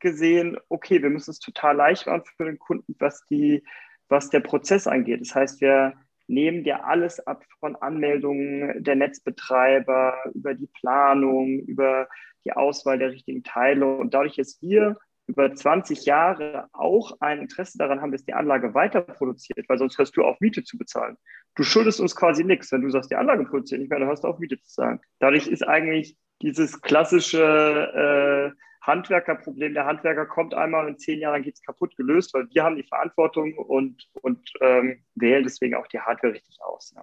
gesehen, 0.00 0.58
okay, 0.68 1.00
wir 1.00 1.08
müssen 1.08 1.30
es 1.30 1.38
total 1.38 1.76
leicht 1.76 2.06
machen 2.06 2.24
für 2.36 2.44
den 2.44 2.58
Kunden, 2.58 2.94
was, 2.98 3.24
die, 3.26 3.62
was 4.08 4.28
der 4.28 4.40
Prozess 4.40 4.86
angeht. 4.86 5.20
Das 5.20 5.34
heißt, 5.34 5.60
wir 5.60 5.94
nehmen 6.26 6.64
dir 6.64 6.84
alles 6.84 7.20
ab 7.26 7.44
von 7.60 7.76
Anmeldungen 7.76 8.82
der 8.82 8.96
Netzbetreiber, 8.96 10.16
über 10.34 10.54
die 10.54 10.66
Planung, 10.66 11.60
über 11.60 12.08
die 12.44 12.52
Auswahl 12.52 12.98
der 12.98 13.12
richtigen 13.12 13.44
Teile. 13.44 13.86
Und 13.86 14.12
dadurch, 14.12 14.36
dass 14.36 14.60
wir 14.60 14.98
über 15.32 15.54
20 15.54 16.04
Jahre 16.04 16.68
auch 16.72 17.16
ein 17.20 17.40
Interesse 17.40 17.78
daran 17.78 18.02
haben, 18.02 18.12
dass 18.12 18.24
die 18.24 18.34
Anlage 18.34 18.74
weiter 18.74 19.00
produziert, 19.00 19.66
weil 19.66 19.78
sonst 19.78 19.96
hörst 19.96 20.14
du 20.16 20.24
auf, 20.24 20.38
Miete 20.40 20.62
zu 20.62 20.76
bezahlen. 20.76 21.16
Du 21.54 21.62
schuldest 21.62 22.00
uns 22.00 22.14
quasi 22.14 22.44
nichts. 22.44 22.70
Wenn 22.70 22.82
du 22.82 22.90
sagst, 22.90 23.10
die 23.10 23.16
Anlage 23.16 23.44
produziert 23.44 23.80
nicht 23.80 23.88
mehr, 23.88 23.98
dann 23.98 24.08
hörst 24.08 24.24
du 24.24 24.28
auf, 24.28 24.38
Miete 24.38 24.60
zu 24.60 24.68
zahlen. 24.68 25.00
Dadurch 25.20 25.46
ist 25.46 25.66
eigentlich 25.66 26.18
dieses 26.42 26.82
klassische 26.82 28.52
äh, 28.54 28.60
Handwerkerproblem, 28.82 29.74
der 29.74 29.86
Handwerker 29.86 30.26
kommt 30.26 30.54
einmal 30.54 30.84
und 30.84 30.92
in 30.92 30.98
zehn 30.98 31.20
Jahren 31.20 31.42
geht 31.42 31.54
es 31.54 31.62
kaputt 31.62 31.96
gelöst, 31.96 32.34
weil 32.34 32.48
wir 32.50 32.64
haben 32.64 32.76
die 32.76 32.82
Verantwortung 32.82 33.56
und, 33.56 34.08
und 34.20 34.52
ähm, 34.60 35.02
wählen 35.14 35.44
deswegen 35.44 35.76
auch 35.76 35.86
die 35.86 36.00
Hardware 36.00 36.34
richtig 36.34 36.58
aus. 36.62 36.92
Ja. 36.94 37.02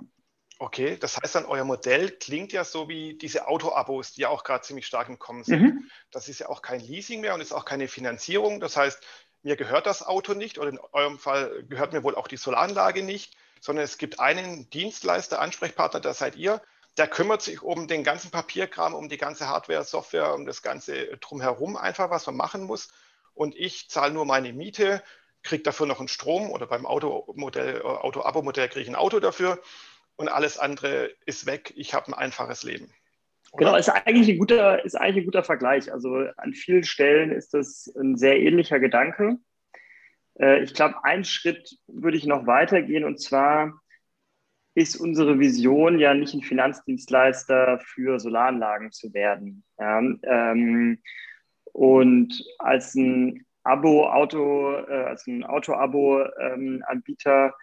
Okay, 0.62 0.98
das 1.00 1.16
heißt 1.18 1.36
dann, 1.36 1.46
euer 1.46 1.64
Modell 1.64 2.12
klingt 2.12 2.52
ja 2.52 2.66
so 2.66 2.90
wie 2.90 3.18
diese 3.18 3.48
Auto-Abos, 3.48 4.12
die 4.12 4.22
ja 4.22 4.30
auch 4.30 4.44
gerade 4.44 4.62
ziemlich 4.62 4.86
stark 4.86 5.08
im 5.08 5.18
Kommen 5.18 5.46
sind. 5.46 5.62
Mhm. 5.62 5.92
Das 6.12 6.28
ist 6.28 6.40
ja 6.40 6.50
auch 6.50 6.62
kein 6.62 6.82
Leasing 6.82 7.22
mehr 7.22 7.34
und 7.34 7.40
ist 7.40 7.54
auch 7.54 7.64
keine 7.64 7.88
Finanzierung. 7.88 8.60
Das 8.60 8.76
heißt, 8.76 9.02
mir 9.42 9.56
gehört 9.56 9.86
das 9.86 10.06
Auto 10.06 10.34
nicht 10.34 10.60
oder 10.60 10.70
in 10.70 10.80
eurem 10.92 11.18
Fall 11.18 11.64
gehört 11.70 11.94
mir 11.94 12.04
wohl 12.04 12.14
auch 12.14 12.28
die 12.28 12.36
Solaranlage 12.36 13.04
nicht, 13.04 13.38
sondern 13.62 13.86
es 13.86 13.98
gibt 13.98 14.20
einen 14.20 14.70
Dienstleister, 14.70 15.40
Ansprechpartner, 15.40 16.02
das 16.02 16.18
seid 16.18 16.36
ihr, 16.36 16.62
der 16.98 17.08
kümmert 17.08 17.42
sich 17.42 17.62
um 17.62 17.88
den 17.88 18.04
ganzen 18.04 18.30
Papierkram, 18.30 18.94
um 18.94 19.08
die 19.08 19.18
ganze 19.18 19.48
Hardware, 19.48 19.86
Software, 19.86 20.34
um 20.34 20.46
das 20.46 20.62
ganze 20.62 21.18
drumherum 21.20 21.78
einfach, 21.78 22.10
was 22.10 22.26
man 22.26 22.36
machen 22.36 22.64
muss. 22.64 22.90
Und 23.34 23.56
ich 23.56 23.90
zahle 23.90 24.12
nur 24.12 24.26
meine 24.26 24.52
Miete, 24.52 25.02
kriege 25.42 25.64
dafür 25.64 25.86
noch 25.86 26.00
einen 26.00 26.10
Strom 26.10 26.52
oder 26.52 26.68
beim 26.68 26.86
Automodell, 26.86 27.82
Auto-Abo-Modell 27.82 28.68
kriege 28.68 28.82
ich 28.82 28.90
ein 28.90 28.96
Auto 28.96 29.22
dafür 29.22 29.62
und 30.20 30.28
alles 30.28 30.60
andere 30.60 31.12
ist 31.26 31.46
weg. 31.46 31.72
Ich 31.78 31.94
habe 31.94 32.10
ein 32.10 32.14
einfaches 32.14 32.64
Leben. 32.64 32.94
Oder? 33.54 33.66
Genau, 33.66 33.78
ist 33.78 33.88
eigentlich, 33.88 34.28
ein 34.28 34.38
guter, 34.38 34.84
ist 34.84 34.96
eigentlich 34.96 35.24
ein 35.24 35.28
guter 35.28 35.46
Vergleich. 35.46 35.94
Also 35.94 36.26
an 36.36 36.54
vielen 36.54 36.84
Stellen 36.84 37.32
ist 37.32 37.54
das 37.54 37.90
ein 37.98 38.18
sehr 38.18 38.38
ähnlicher 38.38 38.82
Gedanke. 38.82 39.38
Äh, 40.38 40.62
ich 40.62 40.74
glaube, 40.74 41.06
einen 41.06 41.24
Schritt 41.24 41.78
würde 41.88 42.18
ich 42.18 42.26
noch 42.26 42.48
weitergehen 42.48 43.06
und 43.06 43.22
zwar 43.22 43.80
ist 44.76 44.98
unsere 44.98 45.40
Vision 45.40 46.00
ja 46.00 46.14
nicht 46.14 46.34
ein 46.34 46.42
Finanzdienstleister 46.42 47.80
für 47.80 48.20
Solaranlagen 48.20 48.92
zu 48.92 49.14
werden. 49.14 49.64
Ja, 49.80 50.00
ähm, 50.00 51.02
und 51.72 52.44
als 52.58 52.94
ein 52.96 53.46
Abo-Auto, 53.64 54.74
äh, 54.74 55.06
als 55.06 55.26
ein 55.28 55.46
Auto-Abo-Anbieter 55.46 57.46
ähm, 57.46 57.54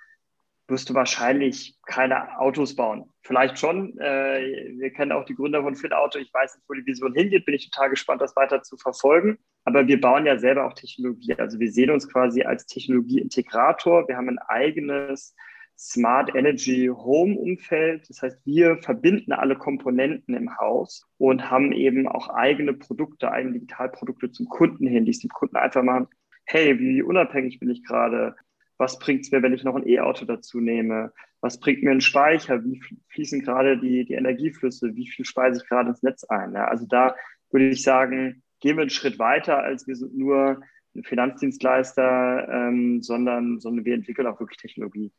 wirst 0.69 0.91
du 0.91 0.95
wahrscheinlich 0.95 1.79
keine 1.87 2.39
Autos 2.39 2.75
bauen. 2.75 3.13
Vielleicht 3.23 3.59
schon. 3.59 3.99
Äh, 3.99 4.75
wir 4.79 4.91
kennen 4.91 5.13
auch 5.13 5.25
die 5.25 5.35
Gründer 5.35 5.63
von 5.63 5.77
FitAuto. 5.77 6.19
Ich 6.19 6.33
weiß 6.33 6.57
nicht, 6.57 6.69
wo 6.69 6.75
die 6.75 6.87
Vision 6.87 7.15
hingeht. 7.15 7.45
Bin 7.45 7.55
ich 7.55 7.71
total 7.71 7.91
gespannt, 7.91 8.21
das 8.21 8.37
weiter 8.37 8.63
zu 8.63 8.77
verfolgen. 8.77 9.39
Aber 9.65 9.87
wir 9.87 10.01
bauen 10.01 10.27
ja 10.27 10.39
selber 10.39 10.67
auch 10.67 10.75
Technologie. 10.75 11.35
Also 11.35 11.59
wir 11.59 11.71
sehen 11.71 11.91
uns 11.91 12.09
quasi 12.09 12.43
als 12.43 12.67
Technologieintegrator. 12.67 14.09
Wir 14.09 14.17
haben 14.17 14.29
ein 14.29 14.39
eigenes 14.39 15.35
Smart 15.79 16.35
Energy 16.35 16.91
Home 16.93 17.37
Umfeld. 17.37 18.09
Das 18.09 18.23
heißt, 18.23 18.45
wir 18.45 18.79
verbinden 18.79 19.33
alle 19.33 19.57
Komponenten 19.57 20.35
im 20.35 20.57
Haus 20.59 21.07
und 21.19 21.51
haben 21.51 21.73
eben 21.73 22.09
auch 22.09 22.31
eigene 22.31 22.73
Produkte, 22.73 23.31
eigene 23.31 23.55
Digitalprodukte 23.55 24.31
zum 24.31 24.49
Kunden 24.49 24.87
hin, 24.87 25.05
die 25.05 25.11
es 25.11 25.21
dem 25.21 25.31
Kunden 25.31 25.57
einfach 25.57 25.83
machen. 25.83 26.09
Hey, 26.45 26.79
wie 26.79 27.03
unabhängig 27.03 27.59
bin 27.59 27.71
ich 27.71 27.85
gerade? 27.85 28.37
Was 28.79 28.99
bringt 28.99 29.23
es 29.23 29.31
mir, 29.31 29.43
wenn 29.43 29.55
ich 29.55 29.65
noch 29.65 29.75
ein 29.75 29.89
E-Auto 29.89 30.25
dazu 30.25 30.61
nehme? 30.61 31.13
Was 31.41 31.59
bringt 31.61 31.83
mir 31.83 31.91
ein 31.91 32.01
Speicher? 32.01 32.65
Wie 32.65 32.83
fließen 33.09 33.43
gerade 33.43 33.79
die, 33.79 34.05
die 34.05 34.15
Energieflüsse? 34.15 34.95
Wie 34.95 35.09
viel 35.09 35.25
speise 35.25 35.61
ich 35.63 35.69
gerade 35.69 35.91
ins 35.91 36.03
Netz 36.03 36.25
ein? 36.25 36.53
Ja, 36.53 36.67
also 36.67 36.87
da 36.87 37.15
würde 37.51 37.69
ich 37.69 37.83
sagen, 37.83 38.43
gehen 38.61 38.77
wir 38.77 38.83
einen 38.83 38.91
Schritt 38.91 39.19
weiter, 39.19 39.59
als 39.59 39.87
wir 39.87 39.97
sind 39.97 40.17
nur 40.17 40.63
ein 40.95 41.05
Finanzdienstleister, 41.05 42.49
ähm, 42.51 43.03
sondern, 43.03 43.61
sondern 43.61 43.85
wir 43.85 43.95
entwickeln 43.95 44.27
auch 44.27 44.41
wirklich 44.41 44.59
Technologie. 44.59 45.13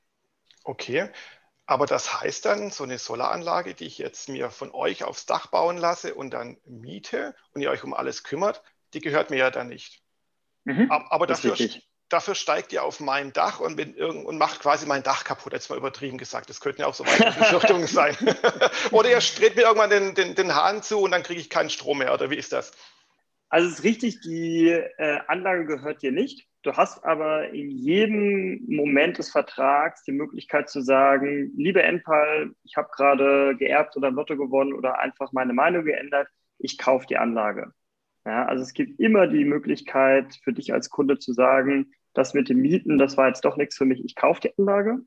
Okay. 0.64 1.10
Aber 1.66 1.86
das 1.86 2.22
heißt 2.22 2.46
dann, 2.46 2.70
so 2.72 2.86
eine 2.86 2.98
Solaranlage, 2.98 3.74
die 3.74 3.86
ich 3.86 3.98
jetzt 3.98 4.30
mir 4.30 4.50
von 4.50 4.72
euch 4.72 5.04
aufs 5.04 5.26
Dach 5.26 5.48
bauen 5.48 5.78
lasse 5.78 6.16
und 6.16 6.34
dann 6.34 6.58
miete 6.66 7.36
und 7.54 7.62
ihr 7.62 7.70
euch 7.70 7.84
um 7.84 7.94
alles 7.94 8.24
kümmert, 8.24 8.64
die 8.94 9.02
gehört 9.02 9.32
mir 9.32 9.38
ja 9.38 9.52
dann 9.52 9.68
nicht. 9.68 10.02
Mhm, 10.64 10.90
aber 10.90 11.28
dafür, 11.28 11.56
dafür 12.10 12.36
steigt 12.36 12.74
ihr 12.74 12.84
auf 12.84 13.00
mein 13.00 13.34
Dach 13.34 13.60
und, 13.60 13.76
bin 13.76 13.96
und 13.96 14.38
macht 14.38 14.62
quasi 14.62 14.86
mein 14.86 15.04
Dach 15.04 15.24
kaputt. 15.24 15.54
Jetzt 15.54 15.70
mal 15.70 15.78
übertrieben 15.78 16.18
gesagt. 16.18 16.50
Das 16.50 16.62
könnten 16.62 16.82
ja 16.82 16.88
auch 16.88 16.94
so 16.94 17.06
weitere 17.06 17.32
Befürchtungen 17.38 17.88
sein. 17.88 18.16
oder 18.92 19.10
ihr 19.10 19.20
dreht 19.20 19.56
mir 19.56 19.64
irgendwann 19.64 19.90
den, 19.90 20.16
den, 20.16 20.36
den 20.36 20.56
Hahn 20.56 20.82
zu 20.82 21.00
und 21.00 21.12
dann 21.12 21.24
kriege 21.24 21.40
ich 21.40 21.50
keinen 21.50 21.70
Strom 21.70 22.00
mehr. 22.00 22.14
Oder 22.14 22.30
wie 22.30 22.38
ist 22.38 22.54
das? 22.54 22.72
Also 23.50 23.68
es 23.68 23.80
ist 23.80 23.84
richtig, 23.84 24.20
die 24.22 24.68
äh, 24.70 25.20
Anlage 25.28 25.66
gehört 25.66 26.02
dir 26.02 26.12
nicht. 26.12 26.48
Du 26.64 26.74
hast 26.74 27.06
aber 27.06 27.50
in 27.52 27.70
jedem 27.70 28.66
Moment 28.68 29.18
des 29.20 29.32
Vertrags 29.32 30.04
die 30.04 30.12
Möglichkeit 30.12 30.70
zu 30.70 30.82
sagen, 30.82 31.54
liebe 31.56 31.82
Enpal, 31.82 32.52
ich 32.64 32.76
habe 32.76 32.90
gerade 32.94 33.56
geerbt 33.56 33.96
oder 33.96 34.12
Lotto 34.12 34.36
gewonnen 34.36 34.74
oder 34.74 35.00
einfach 35.00 35.32
meine 35.32 35.54
Meinung 35.54 35.86
geändert, 35.86 36.28
ich 36.58 36.78
kaufe 36.78 37.06
die 37.08 37.18
Anlage. 37.18 37.72
Ja, 38.26 38.46
also 38.46 38.64
es 38.64 38.74
gibt 38.74 39.00
immer 39.00 39.28
die 39.28 39.46
Möglichkeit 39.46 40.36
für 40.44 40.52
dich 40.52 40.74
als 40.74 40.90
Kunde 40.90 41.18
zu 41.18 41.32
sagen, 41.32 41.94
das 42.17 42.33
mit 42.33 42.50
dem 42.50 42.62
Mieten, 42.62 42.97
das 42.97 43.17
war 43.17 43.27
jetzt 43.27 43.45
doch 43.45 43.57
nichts 43.57 43.77
für 43.77 43.86
mich, 43.86 44.03
ich 44.03 44.15
kaufe 44.15 44.41
die 44.41 44.57
Anlage. 44.57 45.00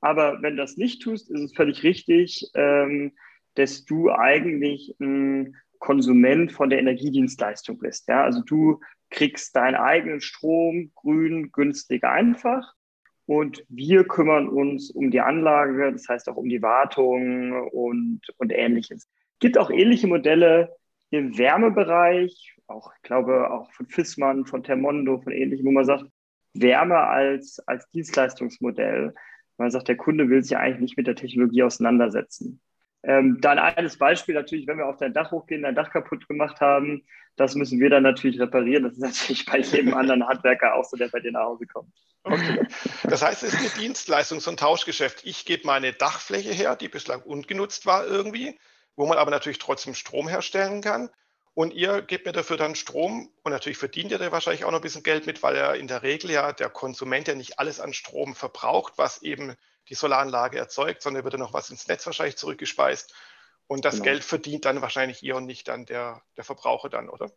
Aber 0.00 0.42
wenn 0.42 0.56
du 0.56 0.62
das 0.62 0.76
nicht 0.76 1.02
tust, 1.02 1.30
ist 1.30 1.40
es 1.40 1.54
völlig 1.54 1.82
richtig, 1.82 2.50
ähm, 2.54 3.12
dass 3.54 3.84
du 3.84 4.10
eigentlich 4.10 4.94
ein 5.00 5.56
Konsument 5.78 6.52
von 6.52 6.70
der 6.70 6.78
Energiedienstleistung 6.78 7.78
bist. 7.78 8.08
Ja? 8.08 8.22
Also 8.22 8.42
du 8.42 8.80
kriegst 9.10 9.56
deinen 9.56 9.74
eigenen 9.74 10.20
Strom 10.20 10.92
grün, 10.94 11.50
günstig, 11.52 12.04
einfach. 12.04 12.74
Und 13.26 13.64
wir 13.68 14.04
kümmern 14.04 14.48
uns 14.48 14.90
um 14.90 15.10
die 15.10 15.20
Anlage, 15.20 15.92
das 15.92 16.08
heißt 16.08 16.28
auch 16.28 16.36
um 16.36 16.48
die 16.48 16.62
Wartung 16.62 17.68
und, 17.70 18.20
und 18.38 18.52
ähnliches. 18.52 19.04
Es 19.04 19.38
gibt 19.40 19.58
auch 19.58 19.70
ähnliche 19.70 20.06
Modelle 20.06 20.74
im 21.10 21.36
Wärmebereich, 21.36 22.56
auch, 22.66 22.92
ich 22.96 23.02
glaube, 23.02 23.50
auch 23.50 23.70
von 23.72 23.86
Fissmann, 23.86 24.46
von 24.46 24.62
Termondo, 24.62 25.20
von 25.20 25.32
ähnlichem, 25.32 25.66
wo 25.66 25.72
man 25.72 25.84
sagt, 25.84 26.04
Wärme 26.60 26.98
als, 26.98 27.60
als 27.66 27.88
Dienstleistungsmodell. 27.90 29.14
Man 29.56 29.70
sagt, 29.70 29.88
der 29.88 29.96
Kunde 29.96 30.28
will 30.28 30.42
sich 30.42 30.56
eigentlich 30.56 30.80
nicht 30.80 30.96
mit 30.96 31.06
der 31.06 31.16
Technologie 31.16 31.62
auseinandersetzen. 31.62 32.60
Ähm, 33.02 33.40
dann 33.40 33.58
eines 33.58 33.96
Beispiel 33.96 34.34
natürlich, 34.34 34.66
wenn 34.66 34.78
wir 34.78 34.86
auf 34.86 34.96
dein 34.96 35.14
Dach 35.14 35.30
hochgehen, 35.30 35.62
dein 35.62 35.74
Dach 35.74 35.90
kaputt 35.90 36.28
gemacht 36.28 36.60
haben, 36.60 37.04
das 37.36 37.54
müssen 37.54 37.78
wir 37.78 37.90
dann 37.90 38.02
natürlich 38.02 38.40
reparieren. 38.40 38.82
Das 38.82 38.94
ist 38.94 39.00
natürlich 39.02 39.46
bei 39.46 39.58
jedem 39.58 39.94
anderen 39.94 40.26
Handwerker 40.26 40.74
auch 40.74 40.84
so, 40.84 40.96
der 40.96 41.08
bei 41.08 41.20
dir 41.20 41.32
nach 41.32 41.44
Hause 41.44 41.66
kommt. 41.66 41.92
Okay. 42.24 42.66
Das 43.04 43.22
heißt, 43.22 43.44
es 43.44 43.54
ist 43.54 43.60
eine 43.60 43.82
Dienstleistung, 43.82 44.40
so 44.40 44.50
ein 44.50 44.56
Tauschgeschäft. 44.56 45.24
Ich 45.24 45.44
gebe 45.44 45.66
meine 45.66 45.92
Dachfläche 45.92 46.52
her, 46.52 46.76
die 46.76 46.88
bislang 46.88 47.22
ungenutzt 47.22 47.86
war 47.86 48.06
irgendwie, 48.06 48.58
wo 48.96 49.06
man 49.06 49.18
aber 49.18 49.30
natürlich 49.30 49.58
trotzdem 49.58 49.94
Strom 49.94 50.28
herstellen 50.28 50.82
kann. 50.82 51.08
Und 51.58 51.74
ihr 51.74 52.02
gebt 52.02 52.24
mir 52.24 52.30
dafür 52.30 52.56
dann 52.56 52.76
Strom 52.76 53.30
und 53.42 53.50
natürlich 53.50 53.78
verdient 53.78 54.12
ihr 54.12 54.18
da 54.18 54.30
wahrscheinlich 54.30 54.64
auch 54.64 54.70
noch 54.70 54.78
ein 54.78 54.82
bisschen 54.82 55.02
Geld 55.02 55.26
mit, 55.26 55.42
weil 55.42 55.56
ja 55.56 55.72
in 55.72 55.88
der 55.88 56.04
Regel 56.04 56.30
ja 56.30 56.52
der 56.52 56.68
Konsument 56.68 57.26
ja 57.26 57.34
nicht 57.34 57.58
alles 57.58 57.80
an 57.80 57.92
Strom 57.92 58.36
verbraucht, 58.36 58.92
was 58.94 59.22
eben 59.22 59.56
die 59.88 59.94
Solaranlage 59.94 60.56
erzeugt, 60.56 61.02
sondern 61.02 61.24
wird 61.24 61.34
dann 61.34 61.40
noch 61.40 61.54
was 61.54 61.70
ins 61.70 61.88
Netz 61.88 62.06
wahrscheinlich 62.06 62.36
zurückgespeist. 62.36 63.12
Und 63.66 63.84
das 63.84 63.94
genau. 63.94 64.04
Geld 64.04 64.22
verdient 64.22 64.66
dann 64.66 64.82
wahrscheinlich 64.82 65.20
ihr 65.24 65.34
und 65.34 65.46
nicht 65.46 65.66
dann 65.66 65.84
der, 65.84 66.22
der 66.36 66.44
Verbraucher 66.44 66.90
dann, 66.90 67.08
oder? 67.08 67.32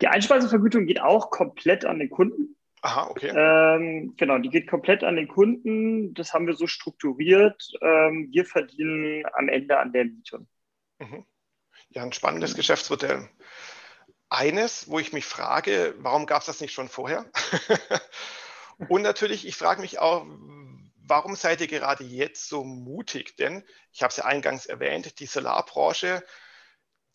Die 0.00 0.08
Einspeisevergütung 0.08 0.86
geht 0.86 1.02
auch 1.02 1.30
komplett 1.30 1.84
an 1.84 1.98
den 1.98 2.08
Kunden. 2.08 2.56
Aha, 2.80 3.08
okay. 3.10 3.28
Ähm, 3.28 4.14
genau, 4.16 4.38
die 4.38 4.48
geht 4.48 4.70
komplett 4.70 5.04
an 5.04 5.16
den 5.16 5.28
Kunden. 5.28 6.14
Das 6.14 6.32
haben 6.32 6.46
wir 6.46 6.54
so 6.54 6.66
strukturiert. 6.66 7.62
Ähm, 7.82 8.28
wir 8.30 8.46
verdienen 8.46 9.24
am 9.34 9.50
Ende 9.50 9.78
an 9.78 9.92
der 9.92 10.06
Miete. 10.06 10.46
Mhm. 10.98 11.26
Ja, 11.90 12.02
ein 12.02 12.12
spannendes 12.12 12.54
Geschäftsmodell. 12.54 13.28
Eines, 14.28 14.88
wo 14.90 14.98
ich 14.98 15.12
mich 15.12 15.24
frage, 15.24 15.94
warum 15.98 16.26
gab 16.26 16.40
es 16.40 16.46
das 16.46 16.60
nicht 16.60 16.72
schon 16.72 16.88
vorher? 16.88 17.24
Und 18.88 19.02
natürlich, 19.02 19.46
ich 19.46 19.56
frage 19.56 19.80
mich 19.80 19.98
auch, 19.98 20.26
warum 20.96 21.34
seid 21.34 21.60
ihr 21.60 21.66
gerade 21.66 22.04
jetzt 22.04 22.48
so 22.48 22.62
mutig? 22.62 23.36
Denn 23.36 23.64
ich 23.92 24.02
habe 24.02 24.10
es 24.10 24.18
ja 24.18 24.26
eingangs 24.26 24.66
erwähnt, 24.66 25.18
die 25.18 25.26
Solarbranche, 25.26 26.22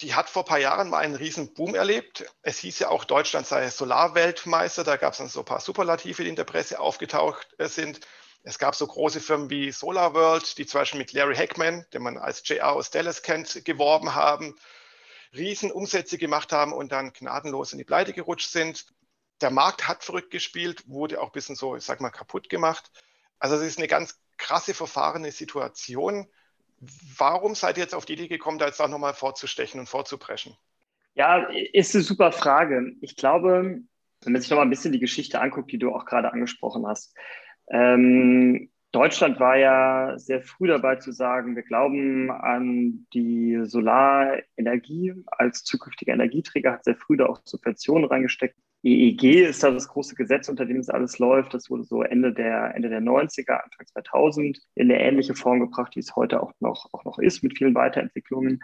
die 0.01 0.15
hat 0.15 0.29
vor 0.29 0.43
ein 0.43 0.47
paar 0.47 0.59
Jahren 0.59 0.89
mal 0.89 0.99
einen 0.99 1.15
riesen 1.15 1.53
Boom 1.53 1.75
erlebt. 1.75 2.25
Es 2.41 2.57
hieß 2.57 2.79
ja 2.79 2.89
auch, 2.89 3.05
Deutschland 3.05 3.45
sei 3.45 3.69
Solarweltmeister. 3.69 4.83
Da 4.83 4.97
gab 4.97 5.13
es 5.13 5.19
dann 5.19 5.29
so 5.29 5.39
ein 5.39 5.45
paar 5.45 5.61
Superlative, 5.61 6.23
die 6.23 6.29
in 6.29 6.35
der 6.35 6.43
Presse 6.45 6.79
aufgetaucht 6.79 7.47
äh, 7.59 7.67
sind. 7.67 7.99
Es 8.43 8.59
gab 8.59 8.75
so 8.75 8.85
große 8.85 9.21
Firmen 9.21 9.49
wie 9.49 9.71
SolarWorld, 9.71 10.57
die 10.57 10.65
zum 10.65 10.81
Beispiel 10.81 10.99
mit 10.99 11.13
Larry 11.13 11.35
Hackman, 11.35 11.85
den 11.93 12.03
man 12.03 12.17
als 12.17 12.47
JR 12.47 12.73
aus 12.73 12.91
Dallas 12.91 13.21
kennt, 13.21 13.63
geworben 13.63 14.15
haben, 14.15 14.55
Riesenumsätze 15.33 16.17
gemacht 16.17 16.51
haben 16.51 16.73
und 16.73 16.91
dann 16.91 17.13
gnadenlos 17.13 17.71
in 17.71 17.77
die 17.77 17.85
Pleite 17.85 18.11
gerutscht 18.11 18.51
sind. 18.51 18.85
Der 19.41 19.49
Markt 19.49 19.87
hat 19.87 20.03
verrückt 20.03 20.29
gespielt, 20.29 20.87
wurde 20.87 21.21
auch 21.21 21.27
ein 21.27 21.31
bisschen 21.31 21.55
so, 21.55 21.75
ich 21.75 21.83
sag 21.83 22.01
mal, 22.01 22.09
kaputt 22.09 22.49
gemacht. 22.49 22.91
Also 23.39 23.55
es 23.55 23.63
ist 23.63 23.77
eine 23.77 23.87
ganz 23.87 24.19
krasse 24.37 24.73
verfahrene 24.73 25.31
Situation. 25.31 26.27
Warum 27.17 27.55
seid 27.55 27.77
ihr 27.77 27.83
jetzt 27.83 27.95
auf 27.95 28.05
die 28.05 28.13
Idee 28.13 28.27
gekommen, 28.27 28.59
da 28.59 28.65
jetzt 28.65 28.81
auch 28.81 28.89
nochmal 28.89 29.13
vorzustechen 29.13 29.79
und 29.79 29.87
vorzupreschen? 29.87 30.57
Ja, 31.15 31.47
ist 31.71 31.95
eine 31.95 32.03
super 32.03 32.33
Frage. 32.33 32.93
Ich 32.99 33.15
glaube, 33.15 33.81
wenn 34.21 34.33
man 34.33 34.41
sich 34.41 34.49
nochmal 34.49 34.65
ein 34.65 34.69
bisschen 34.69 34.91
die 34.91 34.99
Geschichte 34.99 35.39
anguckt, 35.39 35.71
die 35.71 35.77
du 35.77 35.93
auch 35.93 36.05
gerade 36.05 36.31
angesprochen 36.31 36.85
hast, 36.85 37.15
ähm, 37.73 38.69
Deutschland 38.91 39.39
war 39.39 39.57
ja 39.57 40.13
sehr 40.19 40.43
früh 40.43 40.67
dabei 40.67 40.97
zu 40.97 41.11
sagen, 41.11 41.55
wir 41.55 41.63
glauben 41.63 42.29
an 42.29 43.07
die 43.11 43.59
Solarenergie 43.63 45.15
als 45.25 45.63
zukünftiger 45.63 46.13
Energieträger, 46.13 46.73
hat 46.73 46.83
sehr 46.83 46.95
früh 46.95 47.17
da 47.17 47.25
auch 47.25 47.41
Subventionen 47.43 48.05
reingesteckt. 48.05 48.55
EEG 48.83 49.47
ist 49.47 49.63
da 49.63 49.71
das 49.71 49.87
große 49.87 50.13
Gesetz, 50.13 50.47
unter 50.47 50.65
dem 50.65 50.77
es 50.77 50.89
alles 50.89 51.17
läuft. 51.17 51.55
Das 51.55 51.71
wurde 51.71 51.85
so 51.85 52.03
Ende 52.03 52.33
der, 52.33 52.75
Ende 52.75 52.89
der 52.89 53.01
90er, 53.01 53.63
Anfang 53.63 53.87
2000 53.87 54.59
in 54.75 54.91
eine 54.91 55.01
ähnliche 55.01 55.33
Form 55.33 55.61
gebracht, 55.61 55.95
wie 55.95 56.01
es 56.01 56.15
heute 56.15 56.43
auch 56.43 56.51
noch, 56.59 56.89
auch 56.91 57.03
noch 57.03 57.17
ist, 57.17 57.43
mit 57.43 57.57
vielen 57.57 57.73
Weiterentwicklungen. 57.73 58.61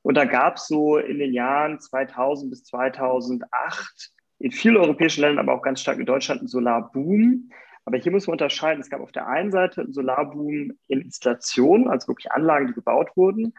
Und 0.00 0.14
da 0.14 0.24
gab 0.24 0.56
es 0.56 0.68
so 0.68 0.96
in 0.96 1.18
den 1.18 1.34
Jahren 1.34 1.80
2000 1.80 2.48
bis 2.48 2.64
2008 2.64 4.12
in 4.38 4.52
vielen 4.52 4.76
europäischen 4.78 5.20
Ländern, 5.20 5.46
aber 5.46 5.58
auch 5.58 5.62
ganz 5.62 5.80
stark 5.80 5.98
in 5.98 6.06
Deutschland 6.06 6.40
einen 6.40 6.48
Solarboom. 6.48 7.50
Aber 7.86 7.98
hier 7.98 8.10
muss 8.10 8.26
man 8.26 8.32
unterscheiden. 8.32 8.80
Es 8.80 8.90
gab 8.90 9.00
auf 9.00 9.12
der 9.12 9.28
einen 9.28 9.52
Seite 9.52 9.80
einen 9.80 9.92
Solarboom 9.92 10.72
in 10.88 11.00
Installationen, 11.00 11.88
also 11.88 12.08
wirklich 12.08 12.30
Anlagen, 12.32 12.66
die 12.66 12.74
gebaut 12.74 13.16
wurden. 13.16 13.54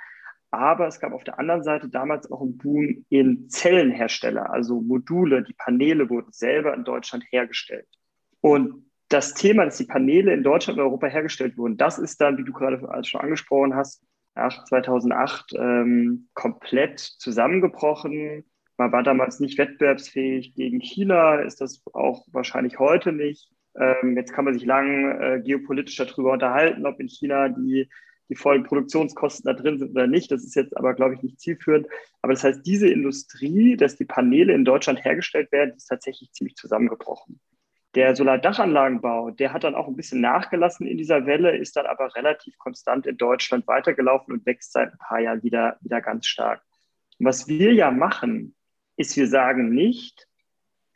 Aber 0.51 0.87
es 0.87 0.99
gab 0.99 1.13
auf 1.13 1.23
der 1.23 1.39
anderen 1.39 1.63
Seite 1.63 1.89
damals 1.89 2.29
auch 2.29 2.41
einen 2.41 2.57
Boom 2.57 3.05
in 3.09 3.49
Zellenhersteller, 3.49 4.49
also 4.51 4.81
Module, 4.81 5.43
die 5.43 5.53
Paneele 5.53 6.09
wurden 6.09 6.31
selber 6.31 6.73
in 6.73 6.83
Deutschland 6.83 7.23
hergestellt. 7.31 7.87
Und 8.41 8.85
das 9.09 9.33
Thema, 9.33 9.65
dass 9.65 9.77
die 9.77 9.85
Paneele 9.85 10.33
in 10.33 10.43
Deutschland 10.43 10.77
und 10.77 10.85
Europa 10.85 11.07
hergestellt 11.07 11.57
wurden, 11.57 11.77
das 11.77 11.97
ist 11.97 12.19
dann, 12.19 12.37
wie 12.37 12.43
du 12.43 12.51
gerade 12.51 12.81
schon 13.05 13.21
angesprochen 13.21 13.75
hast, 13.75 14.05
nach 14.35 14.65
2008 14.65 15.53
ähm, 15.57 16.29
komplett 16.33 16.99
zusammengebrochen. 16.99 18.45
Man 18.77 18.91
war 18.91 19.03
damals 19.03 19.39
nicht 19.39 19.57
wettbewerbsfähig 19.57 20.53
gegen 20.53 20.79
China, 20.79 21.35
ist 21.35 21.61
das 21.61 21.81
auch 21.93 22.25
wahrscheinlich 22.31 22.77
heute 22.77 23.11
nicht. 23.13 23.49
Ähm, 23.79 24.15
jetzt 24.15 24.33
kann 24.33 24.45
man 24.45 24.53
sich 24.53 24.65
lang 24.65 25.21
äh, 25.21 25.41
geopolitisch 25.43 25.95
darüber 25.95 26.33
unterhalten, 26.33 26.85
ob 26.85 26.99
in 26.99 27.07
China 27.07 27.49
die, 27.49 27.89
die 28.29 28.35
vollen 28.35 28.63
Produktionskosten 28.63 29.45
da 29.45 29.53
drin 29.53 29.79
sind 29.79 29.91
oder 29.91 30.07
nicht. 30.07 30.31
Das 30.31 30.43
ist 30.43 30.55
jetzt 30.55 30.75
aber, 30.75 30.93
glaube 30.93 31.15
ich, 31.15 31.23
nicht 31.23 31.39
zielführend. 31.39 31.87
Aber 32.21 32.33
das 32.33 32.43
heißt, 32.43 32.65
diese 32.65 32.89
Industrie, 32.89 33.77
dass 33.77 33.95
die 33.95 34.05
Paneele 34.05 34.53
in 34.53 34.65
Deutschland 34.65 35.03
hergestellt 35.03 35.51
werden, 35.51 35.75
ist 35.75 35.87
tatsächlich 35.87 36.31
ziemlich 36.31 36.55
zusammengebrochen. 36.55 37.39
Der 37.95 38.15
Solardachanlagenbau, 38.15 39.31
der 39.31 39.53
hat 39.53 39.63
dann 39.63 39.75
auch 39.75 39.87
ein 39.87 39.95
bisschen 39.95 40.21
nachgelassen 40.21 40.85
in 40.85 40.97
dieser 40.97 41.25
Welle, 41.25 41.57
ist 41.57 41.75
dann 41.77 41.85
aber 41.85 42.13
relativ 42.15 42.57
konstant 42.57 43.07
in 43.07 43.17
Deutschland 43.17 43.65
weitergelaufen 43.67 44.33
und 44.33 44.45
wächst 44.45 44.73
seit 44.73 44.91
ein 44.91 44.97
paar 44.99 45.19
Jahren 45.19 45.41
wieder, 45.41 45.77
wieder 45.81 46.01
ganz 46.01 46.27
stark. 46.27 46.61
Und 47.17 47.25
was 47.25 47.47
wir 47.47 47.73
ja 47.73 47.89
machen, 47.89 48.55
ist, 48.97 49.15
wir 49.15 49.27
sagen 49.27 49.69
nicht, 49.69 50.27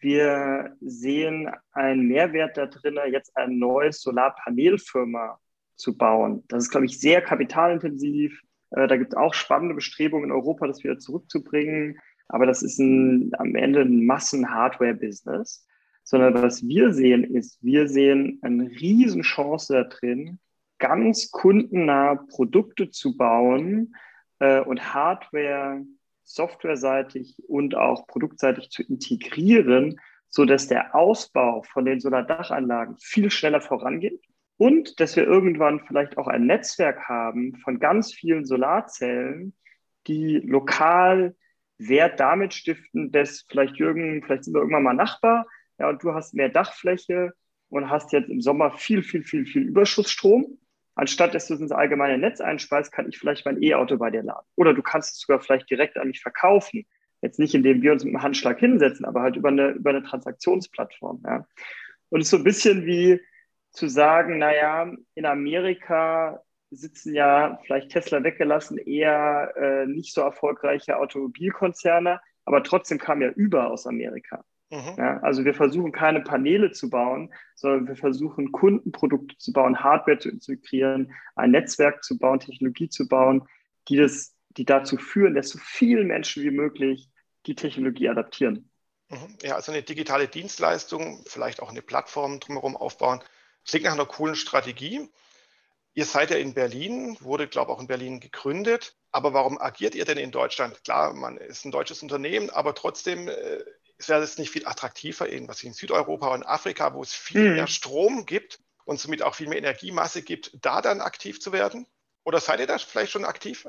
wir 0.01 0.75
sehen 0.81 1.49
einen 1.71 2.07
Mehrwert 2.07 2.57
da 2.57 2.65
drin, 2.65 2.99
jetzt 3.11 3.35
eine 3.37 3.55
neue 3.55 3.93
Solarpanelfirma 3.93 5.39
zu 5.75 5.97
bauen. 5.97 6.43
Das 6.47 6.63
ist, 6.63 6.71
glaube 6.71 6.85
ich, 6.85 6.99
sehr 6.99 7.21
kapitalintensiv. 7.21 8.41
Äh, 8.71 8.87
da 8.87 8.97
gibt 8.97 9.13
es 9.13 9.17
auch 9.17 9.33
spannende 9.33 9.75
Bestrebungen 9.75 10.25
in 10.25 10.31
Europa, 10.31 10.67
das 10.67 10.83
wieder 10.83 10.97
zurückzubringen. 10.97 11.99
Aber 12.27 12.45
das 12.45 12.63
ist 12.63 12.79
ein, 12.79 13.31
am 13.37 13.55
Ende 13.55 13.81
ein 13.81 14.05
Massen-Hardware-Business. 14.05 15.67
Sondern 16.03 16.33
was 16.33 16.67
wir 16.67 16.93
sehen, 16.93 17.23
ist, 17.23 17.63
wir 17.63 17.87
sehen 17.87 18.39
eine 18.41 18.69
Riesenchance 18.69 19.73
da 19.73 19.83
drin, 19.83 20.39
ganz 20.79 21.29
kundennah 21.29 22.15
Produkte 22.15 22.89
zu 22.89 23.15
bauen 23.15 23.95
äh, 24.39 24.61
und 24.61 24.93
Hardware 24.93 25.85
softwareseitig 26.23 27.35
und 27.47 27.75
auch 27.75 28.07
produktseitig 28.07 28.69
zu 28.69 28.83
integrieren, 28.83 29.99
sodass 30.29 30.67
der 30.67 30.95
Ausbau 30.95 31.63
von 31.63 31.85
den 31.85 31.99
Solardachanlagen 31.99 32.97
viel 32.99 33.29
schneller 33.31 33.61
vorangeht 33.61 34.21
und 34.57 34.99
dass 34.99 35.15
wir 35.15 35.25
irgendwann 35.25 35.79
vielleicht 35.79 36.17
auch 36.17 36.27
ein 36.27 36.45
Netzwerk 36.45 37.09
haben 37.09 37.55
von 37.63 37.79
ganz 37.79 38.13
vielen 38.13 38.45
Solarzellen, 38.45 39.55
die 40.07 40.37
lokal 40.37 41.35
Wert 41.77 42.19
damit 42.19 42.53
stiften, 42.53 43.11
dass 43.11 43.45
vielleicht 43.49 43.77
Jürgen, 43.77 44.21
vielleicht 44.23 44.43
sind 44.43 44.53
wir 44.53 44.59
irgendwann 44.59 44.83
mal 44.83 44.93
Nachbar, 44.93 45.47
ja, 45.79 45.89
und 45.89 46.03
du 46.03 46.13
hast 46.13 46.35
mehr 46.35 46.49
Dachfläche 46.49 47.33
und 47.69 47.89
hast 47.89 48.11
jetzt 48.13 48.29
im 48.29 48.39
Sommer 48.39 48.77
viel, 48.77 49.01
viel, 49.01 49.23
viel, 49.23 49.47
viel 49.47 49.63
Überschussstrom. 49.63 50.59
Anstatt 50.95 51.33
dass 51.33 51.47
du 51.47 51.53
es 51.53 51.61
ins 51.61 51.71
allgemeine 51.71 52.17
Netz 52.17 52.41
einspeist, 52.41 52.91
kann 52.91 53.07
ich 53.07 53.17
vielleicht 53.17 53.45
mein 53.45 53.61
E-Auto 53.61 53.97
bei 53.97 54.11
dir 54.11 54.23
laden. 54.23 54.47
Oder 54.55 54.73
du 54.73 54.81
kannst 54.81 55.15
es 55.15 55.21
sogar 55.21 55.39
vielleicht 55.39 55.69
direkt 55.69 55.97
an 55.97 56.07
mich 56.07 56.21
verkaufen. 56.21 56.85
Jetzt 57.21 57.39
nicht, 57.39 57.55
indem 57.55 57.81
wir 57.81 57.91
uns 57.91 58.03
mit 58.03 58.13
einem 58.13 58.23
Handschlag 58.23 58.59
hinsetzen, 58.59 59.05
aber 59.05 59.21
halt 59.21 59.35
über 59.35 59.49
eine, 59.49 59.69
über 59.69 59.91
eine 59.91 60.03
Transaktionsplattform. 60.03 61.23
Ja. 61.25 61.45
Und 62.09 62.21
es 62.21 62.27
ist 62.27 62.31
so 62.31 62.37
ein 62.37 62.43
bisschen 62.43 62.85
wie, 62.85 63.21
zu 63.71 63.87
sagen, 63.87 64.37
naja, 64.37 64.91
in 65.15 65.25
Amerika 65.25 66.43
sitzen 66.69 67.13
ja 67.13 67.59
vielleicht 67.65 67.91
Tesla 67.91 68.23
weggelassen 68.23 68.77
eher 68.77 69.53
äh, 69.55 69.85
nicht 69.87 70.13
so 70.13 70.21
erfolgreiche 70.21 70.97
Automobilkonzerne, 70.97 72.21
aber 72.45 72.63
trotzdem 72.63 72.97
kam 72.97 73.21
ja 73.21 73.29
über 73.29 73.69
aus 73.69 73.87
Amerika. 73.87 74.43
Mhm. 74.71 74.95
Ja, 74.97 75.19
also 75.19 75.45
wir 75.45 75.53
versuchen 75.53 75.91
keine 75.91 76.21
Paneele 76.21 76.71
zu 76.71 76.89
bauen, 76.89 77.33
sondern 77.55 77.87
wir 77.87 77.95
versuchen 77.95 78.51
Kundenprodukte 78.51 79.37
zu 79.37 79.51
bauen, 79.51 79.83
Hardware 79.83 80.17
zu 80.17 80.29
integrieren, 80.29 81.13
ein 81.35 81.51
Netzwerk 81.51 82.03
zu 82.03 82.17
bauen, 82.17 82.39
Technologie 82.39 82.89
zu 82.89 83.07
bauen, 83.07 83.47
die, 83.89 83.97
das, 83.97 84.33
die 84.51 84.65
dazu 84.65 84.97
führen, 84.97 85.35
dass 85.35 85.49
so 85.49 85.59
viele 85.59 86.03
Menschen 86.03 86.43
wie 86.43 86.51
möglich 86.51 87.09
die 87.45 87.55
Technologie 87.55 88.09
adaptieren. 88.09 88.69
Mhm. 89.09 89.37
Ja, 89.43 89.55
also 89.55 89.71
eine 89.71 89.83
digitale 89.83 90.27
Dienstleistung, 90.27 91.21
vielleicht 91.27 91.61
auch 91.61 91.69
eine 91.69 91.81
Plattform 91.81 92.39
drumherum 92.39 92.77
aufbauen, 92.77 93.21
Klingt 93.67 93.85
nach 93.85 93.93
einer 93.93 94.05
coolen 94.05 94.35
Strategie. 94.35 95.09
Ihr 95.93 96.05
seid 96.05 96.31
ja 96.31 96.37
in 96.37 96.53
Berlin, 96.53 97.17
wurde, 97.19 97.47
glaube 97.47 97.71
ich, 97.71 97.77
auch 97.77 97.81
in 97.81 97.87
Berlin 97.87 98.19
gegründet. 98.19 98.95
Aber 99.11 99.33
warum 99.33 99.59
agiert 99.59 99.93
ihr 99.93 100.05
denn 100.05 100.17
in 100.17 100.31
Deutschland? 100.31 100.83
Klar, 100.83 101.13
man 101.13 101.37
ist 101.37 101.65
ein 101.65 101.71
deutsches 101.71 102.01
Unternehmen, 102.01 102.49
aber 102.49 102.73
trotzdem 102.73 103.27
äh, 103.27 103.63
wäre 104.09 104.21
es 104.21 104.37
nicht 104.37 104.51
viel 104.51 104.67
attraktiver 104.67 105.27
in, 105.27 105.47
was 105.47 105.63
in 105.63 105.73
Südeuropa 105.73 106.33
und 106.33 106.43
Afrika, 106.43 106.93
wo 106.93 107.01
es 107.01 107.13
viel 107.13 107.49
mhm. 107.49 107.55
mehr 107.55 107.67
Strom 107.67 108.25
gibt 108.25 108.59
und 108.85 108.99
somit 108.99 109.21
auch 109.21 109.35
viel 109.35 109.47
mehr 109.47 109.57
Energiemasse 109.57 110.21
gibt, 110.21 110.57
da 110.61 110.81
dann 110.81 111.01
aktiv 111.01 111.39
zu 111.39 111.51
werden? 111.51 111.87
Oder 112.23 112.39
seid 112.39 112.59
ihr 112.59 112.67
da 112.67 112.77
vielleicht 112.77 113.11
schon 113.11 113.25
aktiv? 113.25 113.65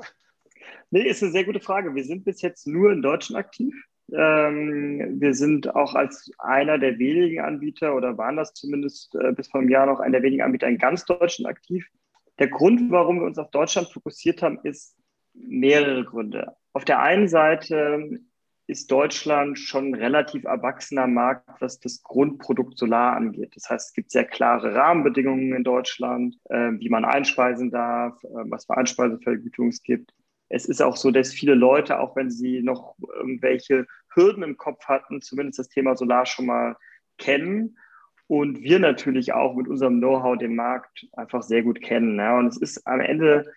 Nee, 0.91 1.07
ist 1.07 1.23
eine 1.23 1.31
sehr 1.31 1.43
gute 1.43 1.59
Frage. 1.59 1.95
Wir 1.95 2.03
sind 2.03 2.23
bis 2.23 2.41
jetzt 2.41 2.67
nur 2.67 2.91
in 2.91 3.01
Deutschland 3.01 3.43
aktiv. 3.43 3.73
Ähm, 4.11 5.19
wir 5.19 5.33
sind 5.33 5.73
auch 5.75 5.95
als 5.95 6.29
einer 6.37 6.77
der 6.77 6.99
wenigen 6.99 7.41
Anbieter 7.41 7.95
oder 7.95 8.17
waren 8.17 8.35
das 8.35 8.53
zumindest 8.53 9.15
äh, 9.15 9.31
bis 9.31 9.47
vor 9.47 9.61
einem 9.61 9.69
Jahr 9.69 9.85
noch 9.85 9.99
einer 9.99 10.13
der 10.13 10.23
wenigen 10.23 10.43
Anbieter 10.43 10.67
in 10.67 10.77
ganz 10.77 11.05
Deutschland 11.05 11.49
aktiv. 11.49 11.87
Der 12.37 12.47
Grund, 12.47 12.91
warum 12.91 13.19
wir 13.19 13.25
uns 13.25 13.37
auf 13.37 13.49
Deutschland 13.51 13.91
fokussiert 13.91 14.41
haben, 14.41 14.59
ist 14.63 14.97
mehrere 15.33 16.03
Gründe. 16.03 16.55
Auf 16.73 16.85
der 16.85 16.99
einen 16.99 17.27
Seite 17.27 18.19
ist 18.67 18.91
Deutschland 18.91 19.59
schon 19.59 19.93
relativ 19.93 20.45
erwachsener 20.45 21.07
Markt, 21.07 21.61
was 21.61 21.79
das 21.79 22.01
Grundprodukt 22.01 22.77
Solar 22.77 23.15
angeht. 23.15 23.55
Das 23.55 23.69
heißt, 23.69 23.89
es 23.89 23.93
gibt 23.93 24.11
sehr 24.11 24.25
klare 24.25 24.73
Rahmenbedingungen 24.73 25.53
in 25.53 25.63
Deutschland, 25.63 26.37
äh, 26.45 26.71
wie 26.79 26.89
man 26.89 27.05
einspeisen 27.05 27.71
darf, 27.71 28.23
äh, 28.23 28.27
was 28.49 28.65
für 28.65 28.77
Einspeisevergütung 28.77 29.67
es 29.69 29.83
gibt 29.83 30.13
es 30.53 30.65
ist 30.65 30.81
auch 30.81 30.95
so, 30.95 31.09
dass 31.09 31.33
viele 31.33 31.55
Leute, 31.55 31.99
auch 31.99 32.15
wenn 32.15 32.29
sie 32.29 32.61
noch 32.61 32.95
irgendwelche 33.15 33.87
Hürden 34.13 34.43
im 34.43 34.55
Kopf 34.55 34.85
hatten, 34.85 35.19
zumindest 35.19 35.57
das 35.57 35.69
Thema 35.69 35.95
Solar 35.95 36.27
schon 36.27 36.45
mal 36.45 36.77
kennen. 37.17 37.77
Und 38.27 38.61
wir 38.61 38.79
natürlich 38.79 39.33
auch 39.33 39.55
mit 39.55 39.67
unserem 39.67 39.97
Know-how 39.97 40.37
den 40.37 40.55
Markt 40.55 41.07
einfach 41.13 41.41
sehr 41.41 41.63
gut 41.63 41.81
kennen. 41.81 42.17
Ja. 42.17 42.37
Und 42.37 42.47
es 42.47 42.57
ist 42.57 42.85
am 42.85 42.99
Ende 42.99 43.51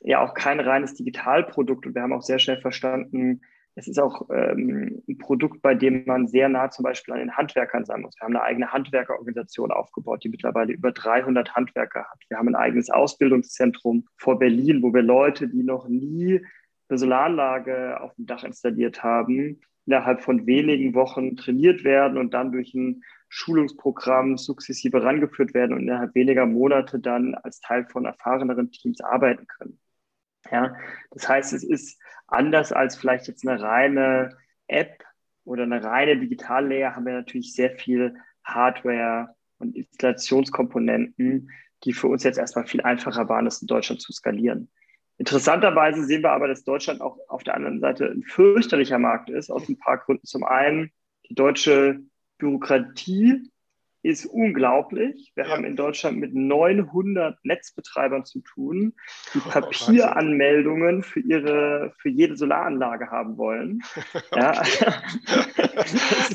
ja 0.00 0.20
auch 0.20 0.32
kein 0.32 0.60
reines 0.60 0.94
Digitalprodukt. 0.94 1.86
Und 1.86 1.94
wir 1.94 2.02
haben 2.02 2.14
auch 2.14 2.22
sehr 2.22 2.38
schnell 2.38 2.60
verstanden, 2.60 3.42
es 3.76 3.88
ist 3.88 3.98
auch 3.98 4.28
ähm, 4.30 5.02
ein 5.08 5.18
Produkt, 5.18 5.60
bei 5.60 5.74
dem 5.74 6.04
man 6.06 6.28
sehr 6.28 6.48
nah 6.48 6.70
zum 6.70 6.84
Beispiel 6.84 7.14
an 7.14 7.20
den 7.20 7.36
Handwerkern 7.36 7.84
sein 7.84 8.02
muss. 8.02 8.14
Wir 8.18 8.24
haben 8.24 8.36
eine 8.36 8.44
eigene 8.44 8.72
Handwerkerorganisation 8.72 9.72
aufgebaut, 9.72 10.22
die 10.22 10.28
mittlerweile 10.28 10.72
über 10.72 10.92
300 10.92 11.54
Handwerker 11.56 12.04
hat. 12.04 12.22
Wir 12.28 12.38
haben 12.38 12.48
ein 12.48 12.54
eigenes 12.54 12.90
Ausbildungszentrum 12.90 14.06
vor 14.16 14.38
Berlin, 14.38 14.82
wo 14.82 14.94
wir 14.94 15.02
Leute, 15.02 15.48
die 15.48 15.64
noch 15.64 15.88
nie 15.88 16.40
eine 16.88 16.98
Solaranlage 16.98 18.00
auf 18.00 18.14
dem 18.14 18.26
Dach 18.26 18.44
installiert 18.44 19.02
haben, 19.02 19.60
innerhalb 19.86 20.22
von 20.22 20.46
wenigen 20.46 20.94
Wochen 20.94 21.36
trainiert 21.36 21.82
werden 21.82 22.16
und 22.16 22.32
dann 22.32 22.52
durch 22.52 22.74
ein 22.74 23.02
Schulungsprogramm 23.28 24.38
sukzessive 24.38 25.02
rangeführt 25.02 25.54
werden 25.54 25.72
und 25.72 25.82
innerhalb 25.82 26.14
weniger 26.14 26.46
Monate 26.46 27.00
dann 27.00 27.34
als 27.34 27.58
Teil 27.58 27.86
von 27.86 28.04
erfahreneren 28.04 28.70
Teams 28.70 29.00
arbeiten 29.00 29.46
können. 29.48 29.80
Ja, 30.52 30.76
das 31.10 31.28
heißt, 31.28 31.52
es 31.54 31.64
ist 31.64 31.98
anders 32.26 32.72
als 32.72 32.96
vielleicht 32.96 33.28
jetzt 33.28 33.46
eine 33.46 33.60
reine 33.60 34.36
App 34.66 35.04
oder 35.44 35.64
eine 35.64 35.82
reine 35.82 36.18
Digitallayer, 36.18 36.94
haben 36.96 37.06
wir 37.06 37.12
natürlich 37.12 37.54
sehr 37.54 37.70
viel 37.70 38.16
Hardware 38.44 39.34
und 39.58 39.76
Installationskomponenten, 39.76 41.50
die 41.84 41.92
für 41.92 42.08
uns 42.08 42.24
jetzt 42.24 42.38
erstmal 42.38 42.66
viel 42.66 42.80
einfacher 42.82 43.28
waren, 43.28 43.44
das 43.44 43.60
in 43.60 43.66
Deutschland 43.66 44.00
zu 44.00 44.12
skalieren. 44.12 44.70
Interessanterweise 45.16 46.04
sehen 46.04 46.22
wir 46.22 46.32
aber, 46.32 46.48
dass 46.48 46.64
Deutschland 46.64 47.00
auch 47.00 47.18
auf 47.28 47.44
der 47.44 47.54
anderen 47.54 47.80
Seite 47.80 48.06
ein 48.06 48.22
fürchterlicher 48.24 48.98
Markt 48.98 49.30
ist, 49.30 49.50
aus 49.50 49.68
ein 49.68 49.78
paar 49.78 49.98
Gründen. 49.98 50.26
Zum 50.26 50.44
einen 50.44 50.90
die 51.28 51.34
deutsche 51.34 52.00
Bürokratie 52.38 53.50
ist 54.04 54.26
unglaublich. 54.26 55.32
Wir 55.34 55.44
ja. 55.44 55.50
haben 55.50 55.64
in 55.64 55.76
Deutschland 55.76 56.18
mit 56.18 56.34
900 56.34 57.42
Netzbetreibern 57.42 58.26
zu 58.26 58.40
tun, 58.40 58.92
die 59.32 59.38
oh, 59.38 59.48
Papieranmeldungen 59.48 61.02
für 61.02 61.20
ihre 61.20 61.94
für 61.96 62.10
jede 62.10 62.36
Solaranlage 62.36 63.10
haben 63.10 63.36
wollen. 63.36 63.82
Ja. 64.34 64.52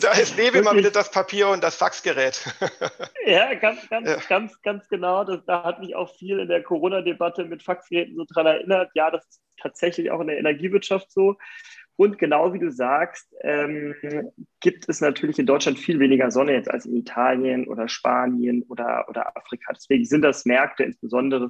da 0.02 0.12
ist 0.14 0.38
lebe 0.38 0.62
mal 0.62 0.76
wieder 0.76 0.92
das 0.92 1.12
Papier 1.12 1.50
und 1.50 1.64
das 1.64 1.76
Faxgerät. 1.76 2.46
ja, 3.26 3.54
ganz, 3.56 3.88
ganz, 3.90 4.10
ja. 4.10 4.18
ganz, 4.28 4.62
ganz 4.62 4.88
genau. 4.88 5.24
Das, 5.24 5.44
da 5.46 5.64
hat 5.64 5.80
mich 5.80 5.96
auch 5.96 6.16
viel 6.16 6.40
in 6.40 6.48
der 6.48 6.64
Corona-Debatte 6.64 7.46
mit 7.46 7.62
Faxgeräten 7.62 8.16
so 8.16 8.26
dran 8.26 8.46
erinnert. 8.46 8.92
Ja, 8.94 9.12
das 9.12 9.26
ist 9.26 9.42
tatsächlich 9.62 10.12
auch 10.12 10.22
in 10.22 10.28
der 10.28 10.38
Energiewirtschaft 10.38 11.12
so. 11.12 11.38
Und 12.00 12.18
genau 12.18 12.54
wie 12.54 12.60
du 12.60 12.72
sagst, 12.72 13.36
ähm, 13.42 13.94
gibt 14.62 14.88
es 14.88 15.02
natürlich 15.02 15.38
in 15.38 15.46
Deutschland 15.46 15.78
viel 15.78 16.00
weniger 16.00 16.32
Sonne 16.32 16.54
jetzt 16.54 16.72
als 16.72 16.86
in 16.86 16.96
Italien 16.96 17.68
oder 17.68 17.90
Spanien 17.90 18.64
oder, 18.70 19.10
oder 19.10 19.36
Afrika. 19.36 19.74
Deswegen 19.74 20.06
sind 20.06 20.22
das 20.22 20.46
Märkte, 20.46 20.84
insbesondere, 20.84 21.50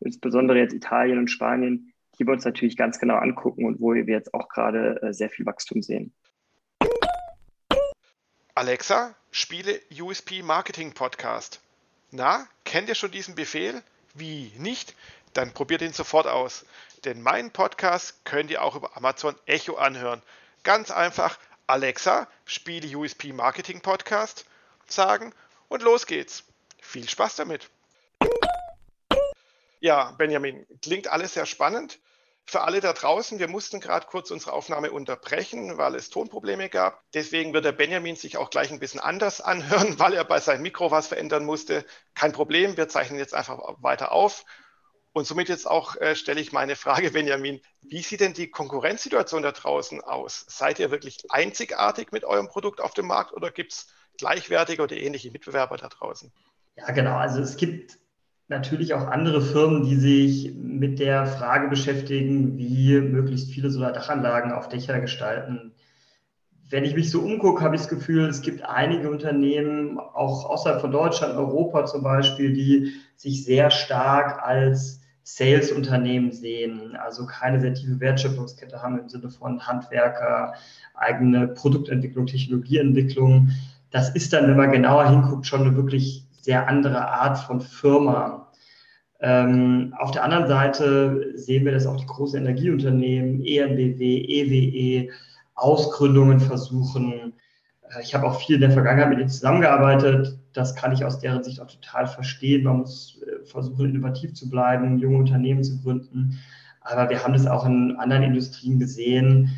insbesondere 0.00 0.58
jetzt 0.58 0.74
Italien 0.74 1.18
und 1.18 1.28
Spanien, 1.28 1.92
die 2.18 2.26
wir 2.26 2.32
uns 2.32 2.44
natürlich 2.44 2.76
ganz 2.76 2.98
genau 2.98 3.18
angucken 3.18 3.66
und 3.66 3.80
wo 3.80 3.94
wir 3.94 4.04
jetzt 4.04 4.34
auch 4.34 4.48
gerade 4.48 5.00
äh, 5.00 5.12
sehr 5.12 5.30
viel 5.30 5.46
Wachstum 5.46 5.80
sehen. 5.80 6.12
Alexa, 8.56 9.14
spiele 9.30 9.78
USP 9.96 10.42
Marketing 10.42 10.92
Podcast. 10.92 11.60
Na, 12.10 12.48
kennt 12.64 12.88
ihr 12.88 12.96
schon 12.96 13.12
diesen 13.12 13.36
Befehl? 13.36 13.80
Wie 14.12 14.50
nicht? 14.58 14.96
Dann 15.34 15.52
probiert 15.52 15.82
ihn 15.82 15.92
sofort 15.92 16.26
aus 16.26 16.66
denn 17.04 17.22
meinen 17.22 17.50
Podcast 17.50 18.24
könnt 18.24 18.50
ihr 18.50 18.62
auch 18.62 18.76
über 18.76 18.96
Amazon 18.96 19.34
Echo 19.46 19.74
anhören. 19.74 20.22
Ganz 20.62 20.90
einfach 20.90 21.38
Alexa, 21.66 22.28
spiele 22.44 22.96
USP 22.96 23.32
Marketing 23.32 23.80
Podcast 23.80 24.46
sagen 24.86 25.34
und 25.68 25.82
los 25.82 26.06
geht's. 26.06 26.44
Viel 26.80 27.08
Spaß 27.08 27.36
damit. 27.36 27.70
Ja, 29.80 30.12
Benjamin, 30.12 30.66
klingt 30.82 31.08
alles 31.08 31.34
sehr 31.34 31.46
spannend. 31.46 31.98
Für 32.46 32.60
alle 32.60 32.80
da 32.80 32.92
draußen, 32.92 33.38
wir 33.38 33.48
mussten 33.48 33.80
gerade 33.80 34.06
kurz 34.06 34.30
unsere 34.30 34.52
Aufnahme 34.52 34.90
unterbrechen, 34.92 35.78
weil 35.78 35.94
es 35.94 36.10
Tonprobleme 36.10 36.68
gab. 36.68 37.02
Deswegen 37.14 37.54
wird 37.54 37.64
der 37.64 37.72
Benjamin 37.72 38.16
sich 38.16 38.36
auch 38.36 38.50
gleich 38.50 38.70
ein 38.70 38.78
bisschen 38.78 39.00
anders 39.00 39.40
anhören, 39.40 39.98
weil 39.98 40.12
er 40.12 40.24
bei 40.24 40.40
seinem 40.40 40.62
Mikro 40.62 40.90
was 40.90 41.08
verändern 41.08 41.44
musste. 41.44 41.86
Kein 42.14 42.32
Problem, 42.32 42.76
wir 42.76 42.88
zeichnen 42.88 43.18
jetzt 43.18 43.34
einfach 43.34 43.58
weiter 43.78 44.12
auf. 44.12 44.44
Und 45.14 45.28
somit 45.28 45.48
jetzt 45.48 45.70
auch 45.70 45.94
äh, 46.00 46.16
stelle 46.16 46.40
ich 46.40 46.52
meine 46.52 46.74
Frage, 46.74 47.12
Benjamin, 47.12 47.60
wie 47.82 48.02
sieht 48.02 48.18
denn 48.18 48.34
die 48.34 48.50
Konkurrenzsituation 48.50 49.42
da 49.42 49.52
draußen 49.52 50.00
aus? 50.00 50.44
Seid 50.48 50.80
ihr 50.80 50.90
wirklich 50.90 51.18
einzigartig 51.28 52.10
mit 52.10 52.24
eurem 52.24 52.48
Produkt 52.48 52.80
auf 52.80 52.94
dem 52.94 53.06
Markt 53.06 53.32
oder 53.32 53.52
gibt 53.52 53.72
es 53.72 53.86
gleichwertige 54.18 54.82
oder 54.82 54.96
ähnliche 54.96 55.30
Mitbewerber 55.30 55.76
da 55.76 55.88
draußen? 55.88 56.32
Ja, 56.76 56.90
genau. 56.90 57.14
Also 57.14 57.40
es 57.40 57.56
gibt 57.56 57.96
natürlich 58.48 58.92
auch 58.92 59.06
andere 59.06 59.40
Firmen, 59.40 59.84
die 59.84 59.94
sich 59.94 60.52
mit 60.56 60.98
der 60.98 61.26
Frage 61.26 61.68
beschäftigen, 61.68 62.58
wie 62.58 62.98
möglichst 63.00 63.52
viele 63.52 63.70
Solardachanlagen 63.70 64.50
auf 64.50 64.68
Dächer 64.68 64.98
gestalten. 64.98 65.76
Wenn 66.68 66.84
ich 66.84 66.96
mich 66.96 67.12
so 67.12 67.20
umgucke, 67.20 67.62
habe 67.62 67.76
ich 67.76 67.82
das 67.82 67.90
Gefühl, 67.90 68.28
es 68.28 68.42
gibt 68.42 68.62
einige 68.64 69.10
Unternehmen, 69.10 70.00
auch 70.00 70.44
außerhalb 70.44 70.80
von 70.80 70.90
Deutschland, 70.90 71.36
Europa 71.36 71.86
zum 71.86 72.02
Beispiel, 72.02 72.52
die 72.52 72.94
sich 73.14 73.44
sehr 73.44 73.70
stark 73.70 74.42
als 74.42 75.03
Sales-Unternehmen 75.24 76.32
sehen, 76.32 76.96
also 76.96 77.26
keine 77.26 77.58
sehr 77.58 77.72
tiefe 77.72 77.98
Wertschöpfungskette 77.98 78.82
haben 78.82 78.98
im 78.98 79.08
Sinne 79.08 79.30
von 79.30 79.66
Handwerker, 79.66 80.52
eigene 80.94 81.48
Produktentwicklung, 81.48 82.26
Technologieentwicklung. 82.26 83.50
das 83.90 84.10
ist 84.10 84.32
dann, 84.32 84.48
wenn 84.48 84.56
man 84.56 84.72
genauer 84.72 85.08
hinguckt, 85.08 85.46
schon 85.46 85.62
eine 85.62 85.76
wirklich 85.76 86.26
sehr 86.40 86.68
andere 86.68 87.08
Art 87.08 87.38
von 87.38 87.60
Firma. 87.60 88.52
Ähm, 89.20 89.94
auf 89.98 90.10
der 90.10 90.24
anderen 90.24 90.46
Seite 90.46 91.32
sehen 91.36 91.64
wir, 91.64 91.72
dass 91.72 91.86
auch 91.86 91.96
die 91.96 92.06
großen 92.06 92.38
Energieunternehmen, 92.38 93.42
ENBW, 93.46 94.18
EWE, 94.26 95.10
Ausgründungen 95.54 96.40
versuchen. 96.40 97.32
Äh, 97.88 98.02
ich 98.02 98.14
habe 98.14 98.26
auch 98.26 98.40
viel 98.40 98.56
in 98.56 98.60
der 98.60 98.72
Vergangenheit 98.72 99.08
mit 99.08 99.20
ihnen 99.20 99.28
zusammengearbeitet. 99.30 100.38
Das 100.52 100.74
kann 100.74 100.92
ich 100.92 101.04
aus 101.04 101.20
deren 101.20 101.42
Sicht 101.42 101.60
auch 101.60 101.70
total 101.70 102.06
verstehen. 102.06 102.64
Man 102.64 102.78
muss 102.78 103.22
äh, 103.26 103.33
versuchen, 103.44 103.90
innovativ 103.90 104.34
zu 104.34 104.48
bleiben, 104.48 104.98
junge 104.98 105.18
Unternehmen 105.18 105.64
zu 105.64 105.80
gründen. 105.80 106.38
Aber 106.80 107.08
wir 107.10 107.22
haben 107.22 107.32
das 107.32 107.46
auch 107.46 107.64
in 107.64 107.96
anderen 107.96 108.22
Industrien 108.22 108.78
gesehen, 108.78 109.50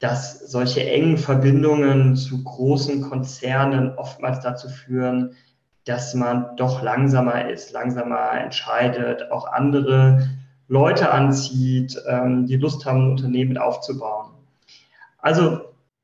dass 0.00 0.50
solche 0.50 0.88
engen 0.88 1.16
Verbindungen 1.16 2.16
zu 2.16 2.44
großen 2.44 3.00
Konzernen 3.02 3.94
oftmals 3.96 4.40
dazu 4.40 4.68
führen, 4.68 5.32
dass 5.84 6.14
man 6.14 6.56
doch 6.56 6.82
langsamer 6.82 7.48
ist, 7.48 7.72
langsamer 7.72 8.32
entscheidet, 8.32 9.30
auch 9.30 9.50
andere 9.50 10.28
Leute 10.68 11.12
anzieht, 11.12 11.96
ähm, 12.08 12.46
die 12.46 12.56
Lust 12.56 12.84
haben, 12.84 13.06
ein 13.06 13.10
Unternehmen 13.12 13.56
aufzubauen. 13.56 14.32
Also 15.18 15.60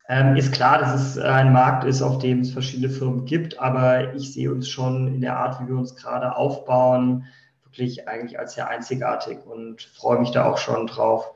ähm, 0.09 0.37
ist 0.37 0.53
klar, 0.53 0.79
dass 0.79 0.95
es 0.95 1.19
ein 1.19 1.53
Markt 1.53 1.85
ist, 1.85 2.03
auf 2.03 2.19
dem 2.19 2.41
es 2.41 2.53
verschiedene 2.53 2.91
Firmen 2.91 3.25
gibt, 3.25 3.59
aber 3.59 4.15
ich 4.15 4.33
sehe 4.33 4.51
uns 4.51 4.69
schon 4.69 5.09
in 5.09 5.21
der 5.21 5.37
Art, 5.37 5.61
wie 5.61 5.69
wir 5.69 5.77
uns 5.77 5.95
gerade 5.95 6.37
aufbauen, 6.37 7.27
wirklich 7.65 8.09
eigentlich 8.09 8.39
als 8.39 8.55
sehr 8.55 8.69
einzigartig 8.69 9.39
und 9.47 9.83
freue 9.83 10.19
mich 10.19 10.31
da 10.31 10.45
auch 10.45 10.59
schon 10.59 10.87
drauf, 10.87 11.31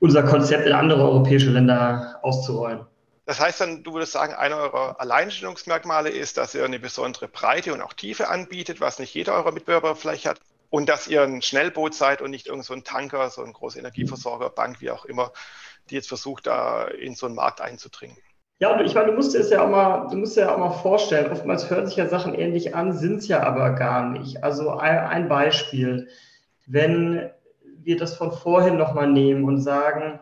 unser 0.00 0.22
Konzept 0.22 0.66
in 0.66 0.72
andere 0.72 1.02
europäische 1.02 1.50
Länder 1.50 2.18
auszurollen. 2.22 2.86
Das 3.26 3.40
heißt 3.40 3.60
dann, 3.60 3.82
du 3.82 3.92
würdest 3.92 4.12
sagen, 4.12 4.34
einer 4.34 4.56
eurer 4.56 5.00
Alleinstellungsmerkmale 5.00 6.10
ist, 6.10 6.36
dass 6.36 6.54
ihr 6.54 6.64
eine 6.64 6.78
besondere 6.78 7.26
Breite 7.26 7.74
und 7.74 7.80
auch 7.82 7.92
Tiefe 7.92 8.28
anbietet, 8.28 8.80
was 8.80 9.00
nicht 9.00 9.12
jeder 9.14 9.34
eurer 9.34 9.50
Mitbewerber 9.50 9.96
vielleicht 9.96 10.26
hat. 10.26 10.40
Und 10.70 10.88
dass 10.88 11.06
ihr 11.06 11.22
ein 11.22 11.42
Schnellboot 11.42 11.94
seid 11.94 12.22
und 12.22 12.30
nicht 12.30 12.46
irgend 12.46 12.64
so 12.64 12.74
ein 12.74 12.84
Tanker, 12.84 13.30
so 13.30 13.42
ein 13.42 13.52
großer 13.52 13.78
Energieversorger, 13.78 14.50
Bank, 14.50 14.80
wie 14.80 14.90
auch 14.90 15.04
immer, 15.04 15.32
die 15.90 15.94
jetzt 15.94 16.08
versucht, 16.08 16.46
da 16.46 16.84
in 16.84 17.14
so 17.14 17.26
einen 17.26 17.34
Markt 17.34 17.60
einzudringen. 17.60 18.16
Ja, 18.58 18.80
ich 18.80 18.94
meine, 18.94 19.08
du 19.08 19.12
musst 19.12 19.34
es 19.34 19.50
ja 19.50 19.62
auch 19.62 19.68
mal, 19.68 20.08
du 20.08 20.16
musst 20.16 20.36
ja 20.36 20.54
auch 20.54 20.58
mal 20.58 20.70
vorstellen, 20.70 21.30
oftmals 21.30 21.68
hören 21.68 21.86
sich 21.86 21.96
ja 21.96 22.08
Sachen 22.08 22.34
ähnlich 22.34 22.74
an, 22.74 22.94
sind 22.94 23.18
es 23.18 23.28
ja 23.28 23.42
aber 23.42 23.70
gar 23.70 24.08
nicht. 24.08 24.42
Also 24.42 24.70
ein, 24.70 24.98
ein 24.98 25.28
Beispiel, 25.28 26.08
wenn 26.66 27.30
wir 27.82 27.98
das 27.98 28.16
von 28.16 28.32
vorhin 28.32 28.76
nochmal 28.78 29.10
nehmen 29.10 29.44
und 29.44 29.60
sagen, 29.60 30.18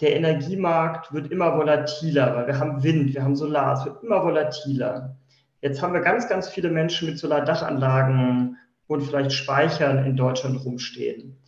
der 0.00 0.16
Energiemarkt 0.16 1.12
wird 1.12 1.30
immer 1.30 1.56
volatiler, 1.56 2.34
weil 2.34 2.46
wir 2.46 2.58
haben 2.58 2.82
Wind, 2.82 3.14
wir 3.14 3.22
haben 3.22 3.36
Solar, 3.36 3.78
es 3.78 3.84
wird 3.84 4.02
immer 4.02 4.24
volatiler. 4.24 5.16
Jetzt 5.60 5.82
haben 5.82 5.94
wir 5.94 6.00
ganz, 6.00 6.28
ganz 6.28 6.48
viele 6.48 6.70
Menschen 6.70 7.08
mit 7.08 7.18
Solardachanlagen 7.18 8.56
und 8.86 9.02
vielleicht 9.02 9.32
Speichern 9.32 10.04
in 10.04 10.16
Deutschland 10.16 10.64
rumstehen. 10.64 11.38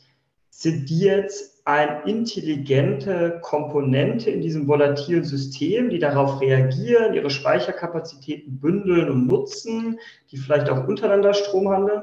Sind 0.60 0.90
die 0.90 0.98
jetzt 0.98 1.62
eine 1.66 2.02
intelligente 2.04 3.38
Komponente 3.42 4.28
in 4.28 4.40
diesem 4.40 4.66
volatilen 4.66 5.22
System, 5.22 5.88
die 5.88 6.00
darauf 6.00 6.40
reagieren, 6.40 7.14
ihre 7.14 7.30
Speicherkapazitäten 7.30 8.58
bündeln 8.58 9.08
und 9.08 9.28
nutzen, 9.28 10.00
die 10.32 10.36
vielleicht 10.36 10.68
auch 10.68 10.88
untereinander 10.88 11.32
Strom 11.32 11.68
handeln? 11.68 12.02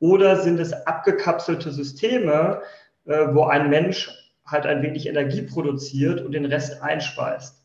Oder 0.00 0.36
sind 0.36 0.60
es 0.60 0.74
abgekapselte 0.74 1.70
Systeme, 1.72 2.60
äh, 3.06 3.28
wo 3.32 3.44
ein 3.44 3.70
Mensch 3.70 4.10
halt 4.44 4.66
ein 4.66 4.82
wenig 4.82 5.08
Energie 5.08 5.40
produziert 5.40 6.20
und 6.20 6.32
den 6.32 6.44
Rest 6.44 6.82
einspeist. 6.82 7.64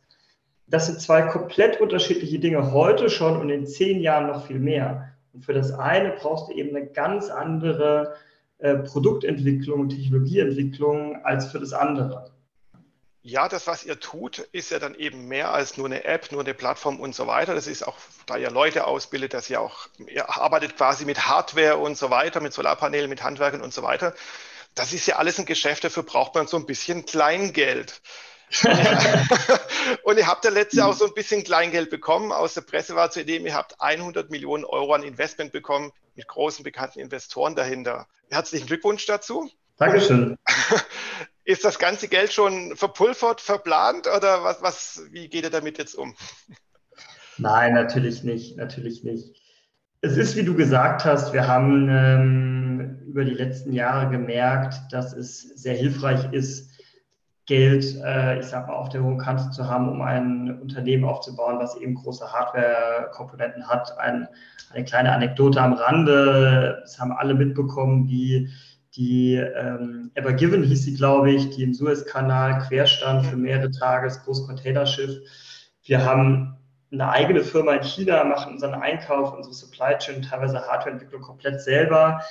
Das 0.68 0.86
sind 0.86 1.02
zwei 1.02 1.24
komplett 1.24 1.82
unterschiedliche 1.82 2.40
Dinge 2.40 2.72
heute 2.72 3.10
schon 3.10 3.36
und 3.36 3.50
in 3.50 3.68
zehn 3.68 4.00
Jahren 4.00 4.28
noch 4.28 4.48
viel 4.48 4.60
mehr. 4.60 5.10
Und 5.34 5.44
für 5.44 5.54
das 5.54 5.74
eine 5.74 6.12
brauchst 6.12 6.48
du 6.48 6.54
eben 6.54 6.74
eine 6.74 6.88
ganz 6.88 7.30
andere 7.30 8.14
äh, 8.60 8.76
Produktentwicklung 8.76 9.82
und 9.82 9.90
Technologieentwicklung 9.90 11.24
als 11.24 11.52
für 11.52 11.60
das 11.60 11.74
andere. 11.74 12.32
Ja, 13.22 13.50
das, 13.50 13.68
was 13.68 13.84
ihr 13.84 14.00
tut, 14.00 14.40
ist 14.54 14.72
ja 14.72 14.80
dann 14.80 14.96
eben 14.96 15.28
mehr 15.28 15.52
als 15.52 15.78
nur 15.78 15.88
eine 15.88 16.06
App, 16.06 16.32
nur 16.32 16.42
eine 16.42 16.54
Plattform 16.54 17.00
und 17.00 17.14
so 17.14 17.28
weiter. 17.28 17.54
Das 17.54 17.68
ist 17.68 17.86
auch, 17.86 17.98
da 18.26 18.38
ihr 18.38 18.50
Leute 18.50 18.88
ausbildet, 18.88 19.34
dass 19.34 19.50
ihr 19.50 19.60
auch, 19.60 19.88
ihr 20.08 20.30
arbeitet 20.30 20.78
quasi 20.78 21.06
mit 21.06 21.28
Hardware 21.28 21.78
und 21.78 21.98
so 21.98 22.10
weiter, 22.10 22.40
mit 22.40 22.54
Solarpanelen, 22.54 23.10
mit 23.10 23.22
Handwerkern 23.24 23.62
und 23.62 23.74
so 23.74 23.84
weiter 23.84 24.14
das 24.76 24.94
ist 24.94 25.08
ja 25.08 25.18
alles 25.18 25.40
ein 25.40 25.46
Geschäft, 25.46 25.84
dafür 25.84 26.04
braucht 26.04 26.36
man 26.36 26.48
so 26.48 26.58
ein 26.58 26.66
bisschen 26.66 27.06
Kleingeld. 27.06 28.02
ihr 28.64 28.74
habt 30.30 30.46
ja 30.46 30.52
letztes 30.52 30.80
Jahr 30.80 30.90
auch 30.90 30.94
so 30.94 31.06
ein 31.06 31.14
bisschen 31.14 31.44
Kleingeld 31.44 31.90
bekommen. 31.90 32.32
Aus 32.32 32.54
der 32.54 32.62
Presse 32.62 32.96
war 32.96 33.12
zu 33.12 33.26
dem, 33.26 33.46
ihr 33.46 33.56
habt 33.56 33.80
100 33.82 34.30
Millionen 34.30 34.66
Euro 34.66 34.94
an 34.94 35.04
Investment 35.04 35.52
bekommen 35.52 35.92
mit 36.16 36.28
großen 36.28 36.64
bekannten 36.64 37.00
Investoren 37.00 37.56
dahinter. 37.56 38.08
Herzlichen 38.30 38.68
Glückwunsch 38.68 39.06
dazu. 39.06 39.50
Dankeschön. 39.78 40.38
Ist 41.46 41.66
das 41.66 41.80
ganze 41.80 42.08
Geld 42.08 42.32
schon 42.32 42.76
verpulvert, 42.76 43.42
verplant 43.42 44.06
oder 44.06 44.44
was, 44.44 44.62
was, 44.62 45.02
wie 45.12 45.30
geht 45.30 45.46
ihr 45.46 45.50
damit 45.50 45.78
jetzt 45.78 45.96
um? 45.96 46.14
Nein, 47.38 47.74
natürlich 47.74 48.24
nicht, 48.24 48.58
natürlich 48.58 49.04
nicht. 49.04 49.36
Es 50.02 50.16
ist, 50.16 50.36
wie 50.36 50.44
du 50.44 50.54
gesagt 50.54 51.06
hast, 51.06 51.34
wir 51.34 51.48
haben 51.48 51.90
ähm, 51.90 53.00
über 53.08 53.26
die 53.26 53.34
letzten 53.34 53.74
Jahre 53.74 54.10
gemerkt, 54.12 54.76
dass 54.92 55.14
es 55.14 55.42
sehr 55.42 55.76
hilfreich 55.76 56.32
ist, 56.32 56.69
Geld, 57.50 57.96
äh, 58.06 58.40
ich 58.40 58.46
sag 58.46 58.68
mal, 58.68 58.76
auf 58.76 58.90
der 58.90 59.04
hohen 59.04 59.18
Kante 59.18 59.50
zu 59.50 59.68
haben, 59.68 59.90
um 59.90 60.04
ein 60.04 60.60
Unternehmen 60.62 61.04
aufzubauen, 61.04 61.58
was 61.58 61.76
eben 61.78 61.96
große 61.96 62.32
Hardware-Komponenten 62.32 63.68
hat. 63.68 63.98
Ein, 63.98 64.28
eine 64.72 64.86
kleine 64.86 65.12
Anekdote 65.12 65.60
am 65.60 65.74
Rande, 65.74 66.78
das 66.82 67.00
haben 67.00 67.12
alle 67.12 67.34
mitbekommen, 67.34 68.08
wie 68.08 68.50
die 68.96 69.34
ähm, 69.34 70.12
Ever 70.14 70.34
Given 70.34 70.62
hieß 70.62 70.84
sie, 70.84 70.94
glaube 70.94 71.32
ich, 71.32 71.50
die 71.50 71.64
im 71.64 71.74
Suezkanal 71.74 72.60
querstand 72.60 73.26
für 73.26 73.36
mehrere 73.36 73.72
Tage, 73.72 74.06
das 74.06 74.24
große 74.24 74.46
Containerschiff. 74.46 75.18
Wir 75.84 76.06
haben 76.06 76.56
eine 76.92 77.10
eigene 77.10 77.42
Firma 77.42 77.74
in 77.74 77.84
China, 77.84 78.26
machen 78.26 78.54
unseren 78.54 78.76
Einkauf, 78.76 79.34
unsere 79.34 79.56
Supply 79.56 79.98
Chain, 79.98 80.22
teilweise 80.22 80.62
Hardwareentwicklung 80.62 81.22
komplett 81.24 81.62
selber. 81.62 82.22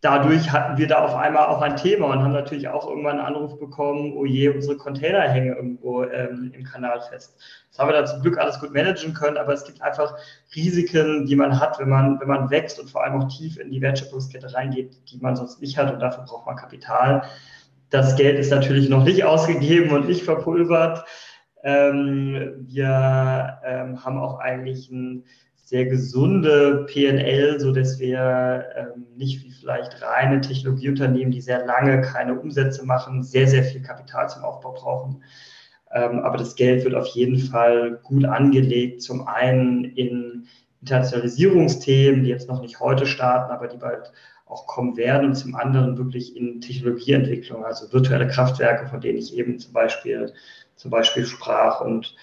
Dadurch 0.00 0.52
hatten 0.52 0.78
wir 0.78 0.86
da 0.86 1.04
auf 1.04 1.16
einmal 1.16 1.46
auch 1.46 1.60
ein 1.60 1.74
Thema 1.74 2.06
und 2.06 2.22
haben 2.22 2.32
natürlich 2.32 2.68
auch 2.68 2.88
irgendwann 2.88 3.18
einen 3.18 3.34
Anruf 3.34 3.58
bekommen, 3.58 4.12
oh 4.14 4.24
je, 4.24 4.48
unsere 4.48 4.76
Container 4.76 5.22
hängen 5.22 5.56
irgendwo 5.56 6.04
ähm, 6.04 6.52
im 6.54 6.62
Kanal 6.62 7.00
fest. 7.00 7.36
Das 7.70 7.80
haben 7.80 7.88
wir 7.88 7.94
da 7.94 8.06
zum 8.06 8.22
Glück 8.22 8.38
alles 8.38 8.60
gut 8.60 8.72
managen 8.72 9.12
können, 9.12 9.36
aber 9.36 9.52
es 9.52 9.64
gibt 9.64 9.82
einfach 9.82 10.14
Risiken, 10.54 11.26
die 11.26 11.34
man 11.34 11.58
hat, 11.58 11.80
wenn 11.80 11.88
man, 11.88 12.20
wenn 12.20 12.28
man 12.28 12.48
wächst 12.48 12.78
und 12.78 12.88
vor 12.88 13.02
allem 13.02 13.20
auch 13.20 13.26
tief 13.26 13.58
in 13.58 13.72
die 13.72 13.80
Wertschöpfungskette 13.80 14.54
reingeht, 14.54 14.96
die 15.10 15.18
man 15.18 15.34
sonst 15.34 15.60
nicht 15.60 15.76
hat 15.76 15.92
und 15.92 15.98
dafür 15.98 16.22
braucht 16.24 16.46
man 16.46 16.54
Kapital. 16.54 17.22
Das 17.90 18.14
Geld 18.14 18.38
ist 18.38 18.50
natürlich 18.50 18.88
noch 18.88 19.02
nicht 19.02 19.24
ausgegeben 19.24 19.90
und 19.90 20.06
nicht 20.06 20.22
verpulvert. 20.22 21.04
Ähm, 21.64 22.54
wir 22.60 23.58
ähm, 23.64 24.04
haben 24.04 24.18
auch 24.18 24.38
eigentlich 24.38 24.90
ein 24.90 25.24
sehr 25.68 25.84
gesunde 25.84 26.86
PNL, 26.86 27.60
so 27.60 27.72
dass 27.72 27.98
wir 27.98 28.64
ähm, 28.74 29.06
nicht 29.16 29.44
wie 29.44 29.50
vielleicht 29.50 30.00
reine 30.00 30.40
Technologieunternehmen, 30.40 31.30
die 31.30 31.42
sehr 31.42 31.66
lange 31.66 32.00
keine 32.00 32.40
Umsätze 32.40 32.86
machen, 32.86 33.22
sehr, 33.22 33.46
sehr 33.46 33.62
viel 33.64 33.82
Kapital 33.82 34.30
zum 34.30 34.44
Aufbau 34.44 34.72
brauchen. 34.72 35.22
Ähm, 35.92 36.20
aber 36.20 36.38
das 36.38 36.56
Geld 36.56 36.84
wird 36.84 36.94
auf 36.94 37.08
jeden 37.08 37.36
Fall 37.36 38.00
gut 38.02 38.24
angelegt, 38.24 39.02
zum 39.02 39.28
einen 39.28 39.84
in 39.84 40.46
Internationalisierungsthemen, 40.80 42.22
die 42.22 42.30
jetzt 42.30 42.48
noch 42.48 42.62
nicht 42.62 42.80
heute 42.80 43.04
starten, 43.04 43.52
aber 43.52 43.68
die 43.68 43.76
bald 43.76 44.10
auch 44.46 44.66
kommen 44.66 44.96
werden 44.96 45.26
und 45.26 45.34
zum 45.34 45.54
anderen 45.54 45.98
wirklich 45.98 46.34
in 46.34 46.62
Technologieentwicklung, 46.62 47.66
also 47.66 47.92
virtuelle 47.92 48.28
Kraftwerke, 48.28 48.88
von 48.88 49.02
denen 49.02 49.18
ich 49.18 49.36
eben 49.36 49.58
zum 49.58 49.74
Beispiel 49.74 50.32
zum 50.76 50.90
Beispiel 50.90 51.26
sprach. 51.26 51.82
Und 51.82 52.14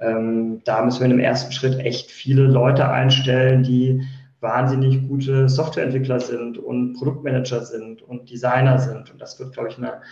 ähm, 0.00 0.62
da 0.64 0.82
müssen 0.82 1.00
wir 1.00 1.06
in 1.06 1.12
dem 1.12 1.20
ersten 1.20 1.52
Schritt 1.52 1.78
echt 1.78 2.10
viele 2.10 2.42
Leute 2.42 2.88
einstellen, 2.88 3.62
die 3.62 4.02
wahnsinnig 4.40 5.08
gute 5.08 5.48
Softwareentwickler 5.48 6.20
sind 6.20 6.58
und 6.58 6.94
Produktmanager 6.94 7.64
sind 7.64 8.02
und 8.02 8.30
Designer 8.30 8.78
sind. 8.78 9.10
Und 9.10 9.20
das 9.20 9.38
wird, 9.38 9.54
glaube 9.54 9.70
ich, 9.70 9.78
eine 9.78 10.02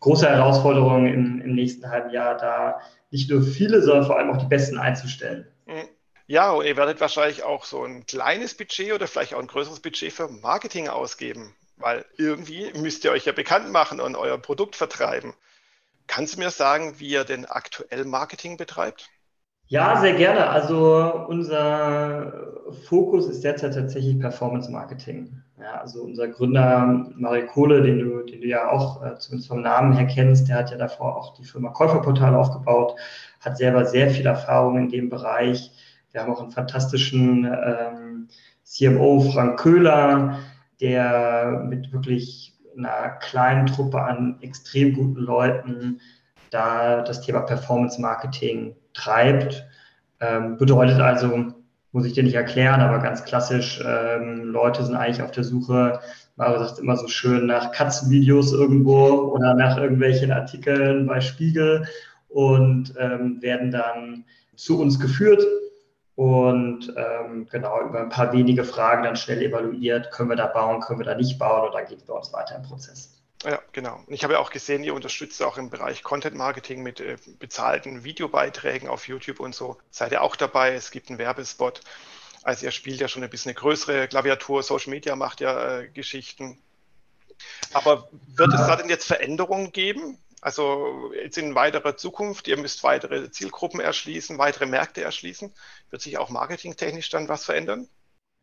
große 0.00 0.28
Herausforderung 0.28 1.06
im, 1.06 1.40
im 1.40 1.54
nächsten 1.54 1.88
halben 1.88 2.10
Jahr, 2.10 2.36
da 2.36 2.80
nicht 3.10 3.30
nur 3.30 3.42
viele, 3.42 3.82
sondern 3.82 4.06
vor 4.06 4.18
allem 4.18 4.30
auch 4.30 4.38
die 4.38 4.46
Besten 4.46 4.78
einzustellen. 4.78 5.46
Mhm. 5.66 5.88
Ja, 6.26 6.52
und 6.52 6.64
ihr 6.64 6.76
werdet 6.76 7.00
wahrscheinlich 7.00 7.42
auch 7.42 7.64
so 7.64 7.84
ein 7.84 8.06
kleines 8.06 8.54
Budget 8.54 8.92
oder 8.92 9.06
vielleicht 9.06 9.34
auch 9.34 9.40
ein 9.40 9.48
größeres 9.48 9.80
Budget 9.80 10.12
für 10.12 10.28
Marketing 10.28 10.88
ausgeben, 10.88 11.54
weil 11.76 12.06
irgendwie 12.16 12.72
müsst 12.74 13.04
ihr 13.04 13.10
euch 13.10 13.26
ja 13.26 13.32
bekannt 13.32 13.70
machen 13.70 14.00
und 14.00 14.16
euer 14.16 14.38
Produkt 14.38 14.76
vertreiben. 14.76 15.34
Kannst 16.06 16.34
du 16.34 16.38
mir 16.38 16.50
sagen, 16.50 16.94
wie 16.98 17.08
ihr 17.08 17.24
denn 17.24 17.44
aktuell 17.44 18.04
Marketing 18.04 18.56
betreibt? 18.56 19.10
Ja, 19.72 19.98
sehr 19.98 20.12
gerne. 20.12 20.50
Also 20.50 21.26
unser 21.28 22.30
Fokus 22.86 23.26
ist 23.26 23.42
derzeit 23.42 23.72
tatsächlich 23.72 24.20
Performance 24.20 24.70
Marketing. 24.70 25.42
Ja, 25.58 25.80
also 25.80 26.02
unser 26.02 26.28
Gründer 26.28 27.06
Mario 27.16 27.46
Kohle, 27.46 27.80
den 27.80 28.00
du, 28.00 28.22
den 28.22 28.42
du 28.42 28.46
ja 28.48 28.68
auch 28.68 29.02
äh, 29.02 29.16
zumindest 29.16 29.48
vom 29.48 29.62
Namen 29.62 29.94
her 29.94 30.06
kennst, 30.06 30.46
der 30.50 30.56
hat 30.56 30.70
ja 30.72 30.76
davor 30.76 31.16
auch 31.16 31.32
die 31.38 31.44
Firma 31.44 31.70
Käuferportal 31.70 32.34
aufgebaut, 32.34 32.96
hat 33.40 33.56
selber 33.56 33.86
sehr 33.86 34.10
viel 34.10 34.26
Erfahrung 34.26 34.76
in 34.76 34.90
dem 34.90 35.08
Bereich, 35.08 35.70
Wir 36.10 36.20
haben 36.20 36.30
auch 36.30 36.42
einen 36.42 36.50
fantastischen 36.50 37.46
ähm, 37.46 38.28
CMO, 38.64 39.20
Frank 39.32 39.58
Köhler, 39.58 40.40
der 40.82 41.64
mit 41.66 41.90
wirklich 41.94 42.60
einer 42.76 43.08
kleinen 43.20 43.68
Truppe 43.68 44.02
an 44.02 44.36
extrem 44.42 44.92
guten 44.92 45.20
Leuten 45.20 46.02
da 46.50 47.00
das 47.00 47.22
Thema 47.22 47.40
Performance 47.40 47.98
Marketing 47.98 48.76
treibt. 48.94 49.64
Ähm, 50.20 50.56
bedeutet 50.56 51.00
also, 51.00 51.52
muss 51.92 52.06
ich 52.06 52.14
dir 52.14 52.22
nicht 52.22 52.34
erklären, 52.34 52.80
aber 52.80 52.98
ganz 53.00 53.24
klassisch, 53.24 53.82
ähm, 53.86 54.44
Leute 54.44 54.84
sind 54.84 54.96
eigentlich 54.96 55.22
auf 55.22 55.30
der 55.30 55.44
Suche, 55.44 56.00
Maro 56.36 56.64
sagt 56.64 56.78
immer 56.78 56.96
so 56.96 57.08
schön, 57.08 57.46
nach 57.46 57.72
Katzenvideos 57.72 58.52
irgendwo 58.52 59.34
oder 59.34 59.54
nach 59.54 59.76
irgendwelchen 59.76 60.32
Artikeln 60.32 61.06
bei 61.06 61.20
Spiegel 61.20 61.86
und 62.28 62.94
ähm, 62.98 63.42
werden 63.42 63.70
dann 63.70 64.24
zu 64.56 64.80
uns 64.80 64.98
geführt 64.98 65.42
und 66.14 66.94
ähm, 66.96 67.46
genau 67.50 67.82
über 67.82 68.00
ein 68.00 68.08
paar 68.08 68.32
wenige 68.32 68.64
Fragen 68.64 69.02
dann 69.02 69.16
schnell 69.16 69.42
evaluiert, 69.42 70.10
können 70.10 70.30
wir 70.30 70.36
da 70.36 70.46
bauen, 70.46 70.80
können 70.80 71.00
wir 71.00 71.06
da 71.06 71.14
nicht 71.14 71.38
bauen 71.38 71.66
und 71.68 71.74
dann 71.74 71.86
geht 71.86 71.98
es 71.98 72.04
bei 72.04 72.14
uns 72.14 72.32
weiter 72.32 72.56
im 72.56 72.62
Prozess. 72.62 73.21
Ja, 73.44 73.60
genau. 73.72 73.96
Und 74.06 74.12
ich 74.12 74.22
habe 74.22 74.34
ja 74.34 74.38
auch 74.38 74.50
gesehen, 74.50 74.84
ihr 74.84 74.94
unterstützt 74.94 75.42
auch 75.42 75.58
im 75.58 75.68
Bereich 75.68 76.02
Content 76.02 76.36
Marketing 76.36 76.82
mit 76.82 77.00
äh, 77.00 77.16
bezahlten 77.40 78.04
Videobeiträgen 78.04 78.88
auf 78.88 79.08
YouTube 79.08 79.40
und 79.40 79.54
so. 79.54 79.78
Seid 79.90 80.12
ihr 80.12 80.22
auch 80.22 80.36
dabei? 80.36 80.74
Es 80.74 80.90
gibt 80.92 81.08
einen 81.08 81.18
Werbespot. 81.18 81.80
Also 82.42 82.66
ihr 82.66 82.72
spielt 82.72 83.00
ja 83.00 83.08
schon 83.08 83.22
ein 83.22 83.30
bisschen 83.30 83.50
eine 83.50 83.58
größere 83.58 84.08
Klaviatur, 84.08 84.62
Social 84.62 84.90
Media 84.90 85.16
macht 85.16 85.40
ja 85.40 85.80
äh, 85.80 85.88
Geschichten. 85.88 86.58
Aber 87.72 88.08
wird 88.28 88.52
es 88.52 88.60
da 88.60 88.76
denn 88.76 88.88
jetzt 88.88 89.06
Veränderungen 89.06 89.72
geben? 89.72 90.18
Also 90.40 91.12
jetzt 91.14 91.38
in 91.38 91.54
weiterer 91.54 91.96
Zukunft, 91.96 92.48
ihr 92.48 92.56
müsst 92.56 92.82
weitere 92.82 93.30
Zielgruppen 93.30 93.80
erschließen, 93.80 94.38
weitere 94.38 94.66
Märkte 94.66 95.02
erschließen. 95.02 95.52
Wird 95.90 96.02
sich 96.02 96.18
auch 96.18 96.30
marketingtechnisch 96.30 97.10
dann 97.10 97.28
was 97.28 97.44
verändern? 97.44 97.88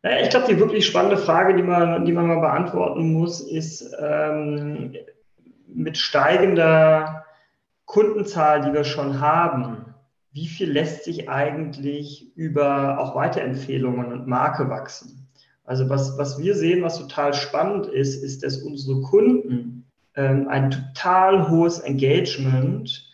Ich 0.02 0.30
glaube, 0.30 0.46
die 0.48 0.58
wirklich 0.58 0.86
spannende 0.86 1.18
Frage, 1.18 1.54
die 1.54 1.62
man, 1.62 2.04
die 2.06 2.12
man 2.12 2.26
mal 2.26 2.40
beantworten 2.40 3.12
muss, 3.12 3.40
ist 3.40 3.94
ähm, 4.00 4.94
mit 5.66 5.98
steigender 5.98 7.26
Kundenzahl, 7.84 8.62
die 8.62 8.72
wir 8.72 8.84
schon 8.84 9.20
haben, 9.20 9.94
wie 10.32 10.46
viel 10.46 10.70
lässt 10.70 11.04
sich 11.04 11.28
eigentlich 11.28 12.34
über 12.36 12.98
auch 12.98 13.14
Weiterempfehlungen 13.14 14.12
und 14.12 14.26
Marke 14.26 14.70
wachsen? 14.70 15.28
Also 15.64 15.88
was, 15.88 16.16
was 16.16 16.38
wir 16.38 16.54
sehen, 16.54 16.82
was 16.82 16.98
total 16.98 17.34
spannend 17.34 17.86
ist, 17.86 18.22
ist, 18.22 18.42
dass 18.42 18.58
unsere 18.58 19.02
Kunden 19.02 19.84
ähm, 20.14 20.48
ein 20.48 20.70
total 20.70 21.50
hohes 21.50 21.80
Engagement 21.80 23.06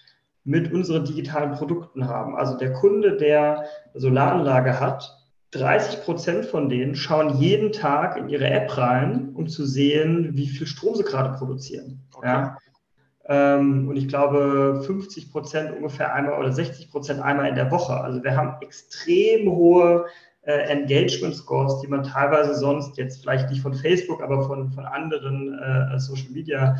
mit 0.44 0.72
unseren 0.72 1.04
digitalen 1.04 1.52
Produkten 1.52 2.06
haben. 2.06 2.36
Also 2.36 2.56
der 2.56 2.72
Kunde, 2.74 3.16
der 3.16 3.64
Solaranlage 3.94 4.78
hat, 4.78 5.10
30 5.56 6.02
Prozent 6.02 6.46
von 6.46 6.68
denen 6.68 6.94
schauen 6.94 7.38
jeden 7.38 7.72
Tag 7.72 8.16
in 8.16 8.28
ihre 8.28 8.48
App 8.48 8.76
rein, 8.76 9.30
um 9.34 9.46
zu 9.46 9.66
sehen, 9.66 10.30
wie 10.34 10.48
viel 10.48 10.66
Strom 10.66 10.94
sie 10.94 11.04
gerade 11.04 11.36
produzieren. 11.36 12.00
Okay. 12.14 12.26
Ja? 12.26 12.58
Ähm, 13.28 13.88
und 13.88 13.96
ich 13.96 14.08
glaube, 14.08 14.82
50 14.86 15.32
Prozent 15.32 15.76
ungefähr 15.76 16.14
einmal 16.14 16.38
oder 16.38 16.52
60 16.52 16.90
Prozent 16.90 17.20
einmal 17.20 17.48
in 17.48 17.56
der 17.56 17.70
Woche. 17.70 17.94
Also 17.94 18.22
wir 18.22 18.36
haben 18.36 18.62
extrem 18.62 19.50
hohe 19.50 20.06
äh, 20.42 20.52
Engagement 20.70 21.34
Scores, 21.34 21.80
die 21.80 21.88
man 21.88 22.04
teilweise 22.04 22.54
sonst 22.54 22.96
jetzt 22.98 23.20
vielleicht 23.20 23.50
nicht 23.50 23.62
von 23.62 23.74
Facebook, 23.74 24.22
aber 24.22 24.46
von, 24.46 24.70
von 24.70 24.86
anderen 24.86 25.58
äh, 25.58 25.98
Social 25.98 26.30
Media 26.30 26.76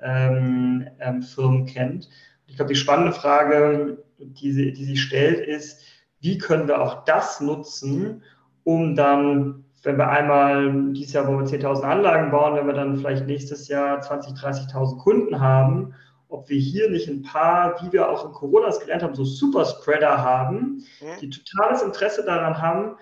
ähm, 0.00 0.86
ähm, 1.00 1.22
Firmen 1.22 1.66
kennt. 1.66 2.08
Ich 2.46 2.56
glaube, 2.56 2.70
die 2.70 2.80
spannende 2.80 3.12
Frage, 3.12 3.98
die 4.18 4.52
sie, 4.52 4.72
die 4.72 4.84
sie 4.84 4.96
stellt, 4.96 5.46
ist, 5.46 5.82
wie 6.20 6.38
können 6.38 6.68
wir 6.68 6.80
auch 6.80 7.04
das 7.04 7.40
nutzen, 7.40 8.22
um 8.64 8.94
dann, 8.94 9.64
wenn 9.82 9.96
wir 9.96 10.08
einmal 10.08 10.92
dieses 10.92 11.14
Jahr 11.14 11.26
wollen 11.26 11.50
wir 11.50 11.58
10.000 11.58 11.82
Anlagen 11.82 12.30
bauen, 12.30 12.56
wenn 12.56 12.66
wir 12.66 12.74
dann 12.74 12.96
vielleicht 12.96 13.26
nächstes 13.26 13.68
Jahr 13.68 14.00
20.000, 14.00 14.38
30.000 14.70 14.98
Kunden 14.98 15.40
haben, 15.40 15.94
ob 16.28 16.48
wir 16.48 16.58
hier 16.58 16.90
nicht 16.90 17.08
ein 17.08 17.22
paar, 17.22 17.82
wie 17.82 17.92
wir 17.92 18.08
auch 18.08 18.24
in 18.26 18.32
Corona 18.32 18.68
es 18.68 18.80
gelernt 18.80 19.02
haben, 19.02 19.14
so 19.14 19.24
Superspreader 19.24 20.22
haben, 20.22 20.84
die 21.20 21.30
totales 21.30 21.82
Interesse 21.82 22.24
daran 22.24 22.60
haben, 22.60 22.96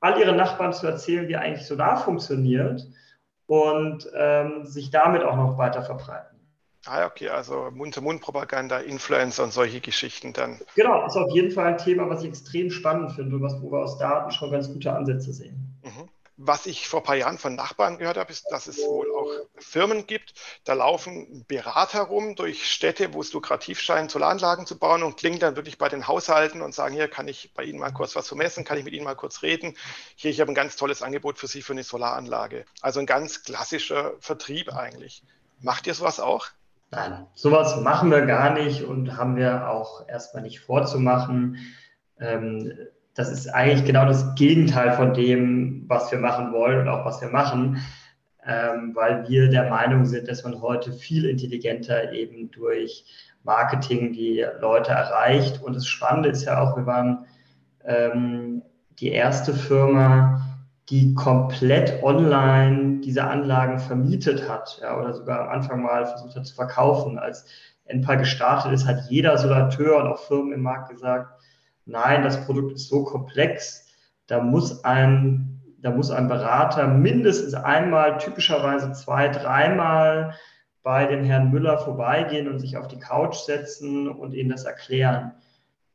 all 0.00 0.18
ihre 0.18 0.34
Nachbarn 0.34 0.72
zu 0.72 0.86
erzählen, 0.86 1.28
wie 1.28 1.36
eigentlich 1.36 1.66
Solar 1.66 1.96
funktioniert 1.96 2.86
und 3.46 4.08
ähm, 4.16 4.64
sich 4.64 4.90
damit 4.90 5.22
auch 5.22 5.36
noch 5.36 5.58
weiter 5.58 5.82
verbreiten. 5.82 6.33
Ah, 6.86 7.06
okay, 7.06 7.28
also 7.28 7.70
Mund-zu-Mund-Propaganda, 7.72 8.78
Influencer 8.78 9.44
und 9.44 9.52
solche 9.52 9.80
Geschichten 9.80 10.32
dann. 10.32 10.60
Genau, 10.74 11.06
ist 11.06 11.16
auf 11.16 11.30
jeden 11.30 11.50
Fall 11.50 11.66
ein 11.66 11.78
Thema, 11.78 12.08
was 12.10 12.22
ich 12.22 12.28
extrem 12.28 12.70
spannend 12.70 13.12
finde 13.12 13.36
und 13.36 13.42
was, 13.42 13.60
wo 13.62 13.72
wir 13.72 13.78
aus 13.78 13.98
Daten 13.98 14.30
schon 14.30 14.50
ganz 14.50 14.68
gute 14.68 14.92
Ansätze 14.92 15.32
sehen. 15.32 15.78
Mhm. 15.82 16.08
Was 16.36 16.66
ich 16.66 16.88
vor 16.88 17.00
ein 17.00 17.04
paar 17.04 17.14
Jahren 17.14 17.38
von 17.38 17.54
Nachbarn 17.54 17.96
gehört 17.96 18.16
habe, 18.16 18.32
ist, 18.32 18.50
dass 18.50 18.66
es 18.66 18.78
wohl 18.78 19.06
auch 19.14 19.30
Firmen 19.56 20.08
gibt, 20.08 20.34
da 20.64 20.72
laufen 20.72 21.44
Berater 21.46 22.02
rum 22.02 22.34
durch 22.34 22.68
Städte, 22.68 23.14
wo 23.14 23.20
es 23.20 23.32
lukrativ 23.32 23.78
scheint, 23.78 24.10
Solaranlagen 24.10 24.66
zu 24.66 24.76
bauen 24.76 25.04
und 25.04 25.16
klingen 25.16 25.38
dann 25.38 25.54
wirklich 25.54 25.78
bei 25.78 25.88
den 25.88 26.08
Haushalten 26.08 26.60
und 26.60 26.74
sagen, 26.74 26.92
hier 26.92 27.06
kann 27.06 27.28
ich 27.28 27.54
bei 27.54 27.62
Ihnen 27.62 27.78
mal 27.78 27.92
kurz 27.92 28.16
was 28.16 28.26
vermessen, 28.26 28.64
kann 28.64 28.76
ich 28.76 28.84
mit 28.84 28.94
Ihnen 28.94 29.04
mal 29.04 29.14
kurz 29.14 29.42
reden. 29.42 29.76
Hier, 30.16 30.32
ich 30.32 30.40
habe 30.40 30.50
ein 30.50 30.56
ganz 30.56 30.74
tolles 30.74 31.02
Angebot 31.02 31.38
für 31.38 31.46
Sie 31.46 31.62
für 31.62 31.72
eine 31.72 31.84
Solaranlage. 31.84 32.64
Also 32.80 32.98
ein 32.98 33.06
ganz 33.06 33.44
klassischer 33.44 34.14
Vertrieb 34.18 34.74
eigentlich. 34.74 35.22
Macht 35.60 35.86
ihr 35.86 35.94
sowas 35.94 36.18
auch? 36.18 36.48
Nein, 36.94 37.26
sowas 37.34 37.80
machen 37.80 38.10
wir 38.10 38.24
gar 38.26 38.52
nicht 38.54 38.84
und 38.84 39.16
haben 39.16 39.36
wir 39.36 39.68
auch 39.68 40.08
erstmal 40.08 40.42
nicht 40.42 40.60
vorzumachen. 40.60 41.56
Ähm, 42.20 42.72
das 43.14 43.30
ist 43.30 43.48
eigentlich 43.48 43.84
genau 43.84 44.06
das 44.06 44.34
Gegenteil 44.34 44.92
von 44.92 45.14
dem, 45.14 45.84
was 45.88 46.10
wir 46.12 46.18
machen 46.18 46.52
wollen 46.52 46.80
und 46.80 46.88
auch 46.88 47.04
was 47.04 47.20
wir 47.20 47.28
machen, 47.28 47.80
ähm, 48.46 48.92
weil 48.94 49.28
wir 49.28 49.48
der 49.48 49.70
Meinung 49.70 50.04
sind, 50.04 50.28
dass 50.28 50.44
man 50.44 50.60
heute 50.60 50.92
viel 50.92 51.24
intelligenter 51.24 52.12
eben 52.12 52.50
durch 52.50 53.04
Marketing 53.42 54.12
die 54.12 54.44
Leute 54.60 54.92
erreicht. 54.92 55.62
Und 55.62 55.76
das 55.76 55.86
Spannende 55.86 56.28
ist 56.30 56.44
ja 56.44 56.60
auch, 56.60 56.76
wir 56.76 56.86
waren 56.86 57.26
ähm, 57.84 58.62
die 58.98 59.10
erste 59.10 59.52
Firma, 59.52 60.43
die 60.90 61.14
komplett 61.14 62.02
online 62.02 63.00
diese 63.00 63.24
Anlagen 63.24 63.78
vermietet 63.78 64.48
hat 64.48 64.78
ja, 64.82 64.98
oder 64.98 65.14
sogar 65.14 65.40
am 65.40 65.48
Anfang 65.48 65.82
mal 65.82 66.06
versucht 66.06 66.36
hat 66.36 66.46
zu 66.46 66.54
verkaufen. 66.54 67.18
Als 67.18 67.46
NPA 67.86 68.16
gestartet 68.16 68.72
ist, 68.72 68.86
hat 68.86 69.08
jeder 69.08 69.38
Solateur 69.38 69.98
und 69.98 70.08
auch 70.08 70.18
Firmen 70.18 70.52
im 70.52 70.62
Markt 70.62 70.90
gesagt, 70.90 71.40
nein, 71.86 72.22
das 72.22 72.44
Produkt 72.44 72.72
ist 72.72 72.88
so 72.88 73.04
komplex, 73.04 73.88
da 74.26 74.42
muss 74.42 74.84
ein, 74.84 75.62
da 75.78 75.90
muss 75.90 76.10
ein 76.10 76.28
Berater 76.28 76.86
mindestens 76.86 77.54
einmal, 77.54 78.18
typischerweise 78.18 78.92
zwei, 78.92 79.28
dreimal 79.28 80.34
bei 80.82 81.06
dem 81.06 81.24
Herrn 81.24 81.50
Müller 81.50 81.78
vorbeigehen 81.78 82.48
und 82.48 82.58
sich 82.58 82.76
auf 82.76 82.88
die 82.88 82.98
Couch 82.98 83.36
setzen 83.36 84.08
und 84.08 84.34
ihnen 84.34 84.50
das 84.50 84.64
erklären. 84.64 85.32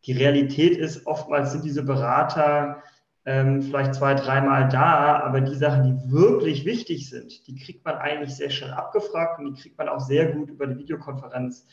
Die 0.05 0.13
Realität 0.13 0.77
ist, 0.77 1.05
oftmals 1.05 1.51
sind 1.51 1.63
diese 1.63 1.83
Berater 1.83 2.81
ähm, 3.29 3.61
vielleicht 3.61 3.93
zwei, 3.93 4.15
dreimal 4.15 4.69
da, 4.69 5.19
aber 5.19 5.41
die 5.41 5.53
Sachen, 5.53 5.83
die 5.83 6.11
wirklich 6.11 6.65
wichtig 6.65 7.11
sind, 7.11 7.45
die 7.45 7.53
kriegt 7.53 7.85
man 7.85 7.93
eigentlich 7.93 8.35
sehr 8.35 8.49
schnell 8.49 8.71
abgefragt 8.71 9.37
und 9.37 9.55
die 9.55 9.61
kriegt 9.61 9.77
man 9.77 9.87
auch 9.87 9.99
sehr 9.99 10.31
gut 10.31 10.49
über 10.49 10.65
die 10.65 10.79
Videokonferenz 10.79 11.67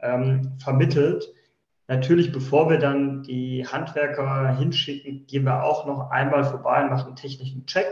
ähm, 0.00 0.52
vermittelt. 0.62 1.28
Natürlich, 1.88 2.30
bevor 2.30 2.70
wir 2.70 2.78
dann 2.78 3.24
die 3.24 3.66
Handwerker 3.66 4.56
hinschicken, 4.56 5.26
gehen 5.26 5.42
wir 5.42 5.64
auch 5.64 5.84
noch 5.84 6.10
einmal 6.12 6.44
vorbei 6.44 6.84
und 6.84 6.90
machen 6.90 7.08
einen 7.08 7.16
technischen 7.16 7.66
Check. 7.66 7.88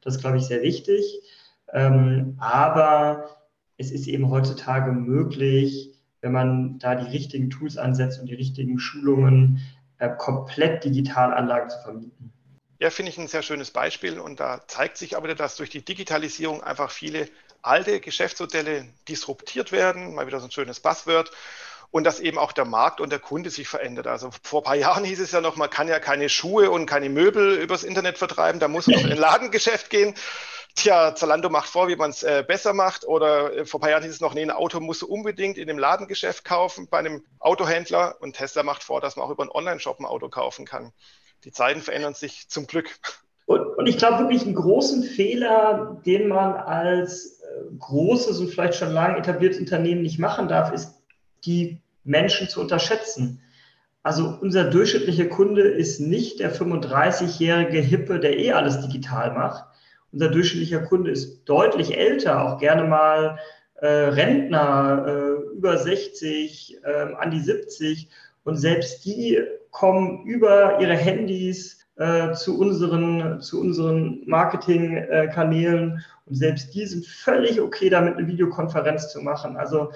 Das 0.00 0.14
ist, 0.14 0.22
glaube 0.22 0.38
ich, 0.38 0.44
sehr 0.44 0.62
wichtig. 0.62 1.04
Ähm, 1.74 2.38
aber 2.40 3.26
es 3.76 3.92
ist 3.92 4.06
eben 4.06 4.30
heutzutage 4.30 4.92
möglich, 4.92 5.92
wenn 6.22 6.32
man 6.32 6.78
da 6.78 6.94
die 6.94 7.10
richtigen 7.10 7.50
Tools 7.50 7.76
ansetzt 7.76 8.18
und 8.18 8.30
die 8.30 8.34
richtigen 8.34 8.78
Schulungen, 8.78 9.60
äh, 9.98 10.08
komplett 10.16 10.84
digital 10.84 11.34
Anlagen 11.34 11.68
zu 11.68 11.78
vermieten. 11.82 12.32
Ja, 12.82 12.90
finde 12.90 13.12
ich 13.12 13.18
ein 13.18 13.28
sehr 13.28 13.44
schönes 13.44 13.70
Beispiel 13.70 14.18
und 14.18 14.40
da 14.40 14.66
zeigt 14.66 14.96
sich 14.96 15.16
aber, 15.16 15.32
dass 15.36 15.54
durch 15.54 15.70
die 15.70 15.84
Digitalisierung 15.84 16.64
einfach 16.64 16.90
viele 16.90 17.28
alte 17.62 18.00
Geschäftsmodelle 18.00 18.88
disruptiert 19.06 19.70
werden, 19.70 20.16
mal 20.16 20.26
wieder 20.26 20.40
so 20.40 20.48
ein 20.48 20.50
schönes 20.50 20.80
Buzzword 20.80 21.30
und 21.92 22.02
dass 22.02 22.18
eben 22.18 22.38
auch 22.38 22.50
der 22.50 22.64
Markt 22.64 23.00
und 23.00 23.10
der 23.10 23.20
Kunde 23.20 23.50
sich 23.50 23.68
verändert. 23.68 24.08
Also 24.08 24.30
vor 24.42 24.62
ein 24.62 24.64
paar 24.64 24.74
Jahren 24.74 25.04
hieß 25.04 25.20
es 25.20 25.30
ja 25.30 25.40
noch, 25.40 25.54
man 25.54 25.70
kann 25.70 25.86
ja 25.86 26.00
keine 26.00 26.28
Schuhe 26.28 26.72
und 26.72 26.86
keine 26.86 27.08
Möbel 27.08 27.54
übers 27.54 27.84
Internet 27.84 28.18
vertreiben, 28.18 28.58
da 28.58 28.66
muss 28.66 28.88
man 28.88 28.98
in 28.98 29.12
ein 29.12 29.16
Ladengeschäft 29.18 29.88
gehen. 29.88 30.16
Tja, 30.74 31.14
Zalando 31.14 31.50
macht 31.50 31.68
vor, 31.68 31.86
wie 31.86 31.94
man 31.94 32.10
es 32.10 32.24
äh, 32.24 32.42
besser 32.44 32.72
macht. 32.72 33.04
Oder 33.04 33.58
äh, 33.58 33.64
vor 33.64 33.78
ein 33.78 33.82
paar 33.82 33.90
Jahren 33.90 34.02
hieß 34.02 34.14
es 34.14 34.20
noch, 34.20 34.34
nee, 34.34 34.42
ein 34.42 34.50
Auto 34.50 34.80
muss 34.80 35.04
unbedingt 35.04 35.56
in 35.56 35.68
dem 35.68 35.78
Ladengeschäft 35.78 36.44
kaufen, 36.44 36.88
bei 36.88 36.98
einem 36.98 37.24
Autohändler. 37.38 38.16
Und 38.20 38.34
Tesla 38.34 38.64
macht 38.64 38.82
vor, 38.82 39.00
dass 39.00 39.14
man 39.14 39.24
auch 39.26 39.30
über 39.30 39.44
einen 39.44 39.52
Online-Shop 39.52 40.00
ein 40.00 40.06
Auto 40.06 40.28
kaufen 40.30 40.64
kann 40.64 40.92
die 41.44 41.52
Zeiten 41.52 41.80
verändern 41.80 42.14
sich 42.14 42.48
zum 42.48 42.66
Glück. 42.66 42.90
Und, 43.46 43.60
und 43.60 43.86
ich 43.86 43.98
glaube 43.98 44.20
wirklich 44.20 44.42
einen 44.42 44.54
großen 44.54 45.02
Fehler, 45.02 46.00
den 46.06 46.28
man 46.28 46.54
als 46.54 47.40
äh, 47.40 47.76
großes 47.78 48.38
und 48.38 48.48
vielleicht 48.48 48.74
schon 48.74 48.92
lange 48.92 49.18
etabliertes 49.18 49.58
Unternehmen 49.58 50.02
nicht 50.02 50.18
machen 50.18 50.48
darf, 50.48 50.72
ist, 50.72 51.02
die 51.44 51.80
Menschen 52.04 52.48
zu 52.48 52.60
unterschätzen. 52.60 53.40
Also 54.04 54.36
unser 54.40 54.64
durchschnittlicher 54.64 55.26
Kunde 55.26 55.62
ist 55.62 56.00
nicht 56.00 56.40
der 56.40 56.54
35-jährige 56.54 57.78
Hippe, 57.78 58.18
der 58.18 58.38
eh 58.38 58.52
alles 58.52 58.80
digital 58.80 59.32
macht. 59.32 59.64
Unser 60.12 60.28
durchschnittlicher 60.28 60.80
Kunde 60.80 61.10
ist 61.10 61.44
deutlich 61.44 61.96
älter, 61.96 62.42
auch 62.42 62.58
gerne 62.58 62.84
mal 62.84 63.38
äh, 63.76 63.86
Rentner, 63.86 65.06
äh, 65.06 65.56
über 65.56 65.78
60, 65.78 66.78
äh, 66.84 67.14
an 67.16 67.30
die 67.30 67.40
70. 67.40 68.08
Und 68.44 68.56
selbst 68.56 69.04
die 69.04 69.40
kommen 69.72 70.24
über 70.24 70.80
ihre 70.80 70.94
Handys 70.94 71.80
äh, 71.96 72.32
zu 72.32 72.58
unseren, 72.58 73.40
zu 73.40 73.60
unseren 73.60 74.22
Marketingkanälen. 74.26 76.04
Und 76.26 76.34
selbst 76.36 76.74
die 76.74 76.86
sind 76.86 77.04
völlig 77.04 77.60
okay 77.60 77.90
damit, 77.90 78.16
eine 78.16 78.28
Videokonferenz 78.28 79.10
zu 79.10 79.20
machen. 79.20 79.56
Also 79.56 79.90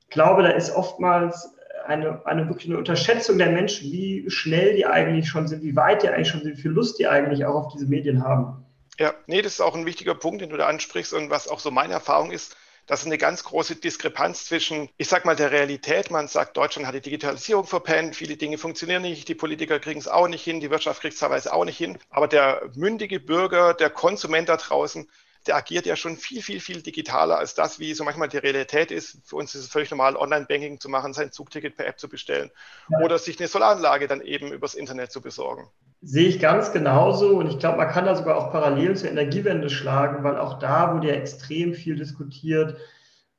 ich 0.00 0.08
glaube, 0.08 0.42
da 0.42 0.50
ist 0.50 0.74
oftmals 0.74 1.54
eine, 1.86 2.24
eine 2.26 2.48
wirklich 2.48 2.68
eine 2.68 2.78
Unterschätzung 2.78 3.38
der 3.38 3.50
Menschen, 3.50 3.92
wie 3.92 4.24
schnell 4.30 4.74
die 4.74 4.86
eigentlich 4.86 5.28
schon 5.28 5.46
sind, 5.46 5.62
wie 5.62 5.76
weit 5.76 6.02
die 6.02 6.08
eigentlich 6.08 6.28
schon 6.28 6.42
sind, 6.42 6.56
wie 6.56 6.62
viel 6.62 6.70
Lust 6.70 6.98
die 6.98 7.06
eigentlich 7.06 7.44
auch 7.44 7.66
auf 7.66 7.72
diese 7.72 7.86
Medien 7.86 8.24
haben. 8.24 8.64
Ja, 8.98 9.12
nee, 9.26 9.42
das 9.42 9.54
ist 9.54 9.60
auch 9.60 9.74
ein 9.74 9.86
wichtiger 9.86 10.14
Punkt, 10.14 10.40
den 10.40 10.50
du 10.50 10.56
da 10.56 10.66
ansprichst 10.66 11.12
und 11.12 11.30
was 11.30 11.48
auch 11.48 11.60
so 11.60 11.70
meine 11.70 11.92
Erfahrung 11.92 12.30
ist, 12.30 12.56
das 12.86 13.00
ist 13.00 13.06
eine 13.06 13.18
ganz 13.18 13.42
große 13.44 13.76
Diskrepanz 13.76 14.46
zwischen, 14.46 14.88
ich 14.96 15.08
sag 15.08 15.24
mal, 15.24 15.36
der 15.36 15.50
Realität. 15.50 16.10
Man 16.10 16.28
sagt, 16.28 16.56
Deutschland 16.56 16.86
hat 16.86 16.94
die 16.94 17.00
Digitalisierung 17.00 17.66
verpennt, 17.66 18.14
viele 18.14 18.36
Dinge 18.36 18.58
funktionieren 18.58 19.02
nicht, 19.02 19.28
die 19.28 19.34
Politiker 19.34 19.80
kriegen 19.80 19.98
es 19.98 20.08
auch 20.08 20.28
nicht 20.28 20.44
hin, 20.44 20.60
die 20.60 20.70
Wirtschaft 20.70 21.00
kriegt 21.00 21.14
es 21.14 21.20
teilweise 21.20 21.52
auch 21.52 21.64
nicht 21.64 21.78
hin. 21.78 21.98
Aber 22.10 22.28
der 22.28 22.70
mündige 22.74 23.18
Bürger, 23.18 23.74
der 23.74 23.90
Konsument 23.90 24.48
da 24.48 24.56
draußen, 24.56 25.08
der 25.46 25.56
agiert 25.56 25.86
ja 25.86 25.96
schon 25.96 26.16
viel, 26.16 26.42
viel, 26.42 26.60
viel 26.60 26.82
digitaler 26.82 27.38
als 27.38 27.54
das, 27.54 27.78
wie 27.78 27.94
so 27.94 28.04
manchmal 28.04 28.28
die 28.28 28.38
Realität 28.38 28.90
ist. 28.90 29.18
Für 29.24 29.36
uns 29.36 29.54
ist 29.54 29.62
es 29.62 29.68
völlig 29.68 29.90
normal, 29.90 30.16
Online-Banking 30.16 30.80
zu 30.80 30.88
machen, 30.88 31.12
sein 31.12 31.32
Zugticket 31.32 31.76
per 31.76 31.86
App 31.86 31.98
zu 31.98 32.08
bestellen 32.08 32.50
ja. 32.90 32.98
oder 33.00 33.18
sich 33.18 33.38
eine 33.38 33.48
Solaranlage 33.48 34.06
dann 34.06 34.20
eben 34.20 34.52
übers 34.52 34.74
Internet 34.74 35.12
zu 35.12 35.20
besorgen. 35.20 35.68
Sehe 36.02 36.28
ich 36.28 36.40
ganz 36.40 36.72
genauso 36.72 37.38
und 37.38 37.48
ich 37.48 37.58
glaube, 37.58 37.78
man 37.78 37.88
kann 37.88 38.04
da 38.04 38.14
sogar 38.14 38.36
auch 38.36 38.52
parallel 38.52 38.96
zur 38.96 39.10
Energiewende 39.10 39.70
schlagen, 39.70 40.22
weil 40.24 40.36
auch 40.36 40.58
da 40.58 40.94
wurde 40.94 41.08
ja 41.08 41.14
extrem 41.14 41.74
viel 41.74 41.96
diskutiert. 41.96 42.76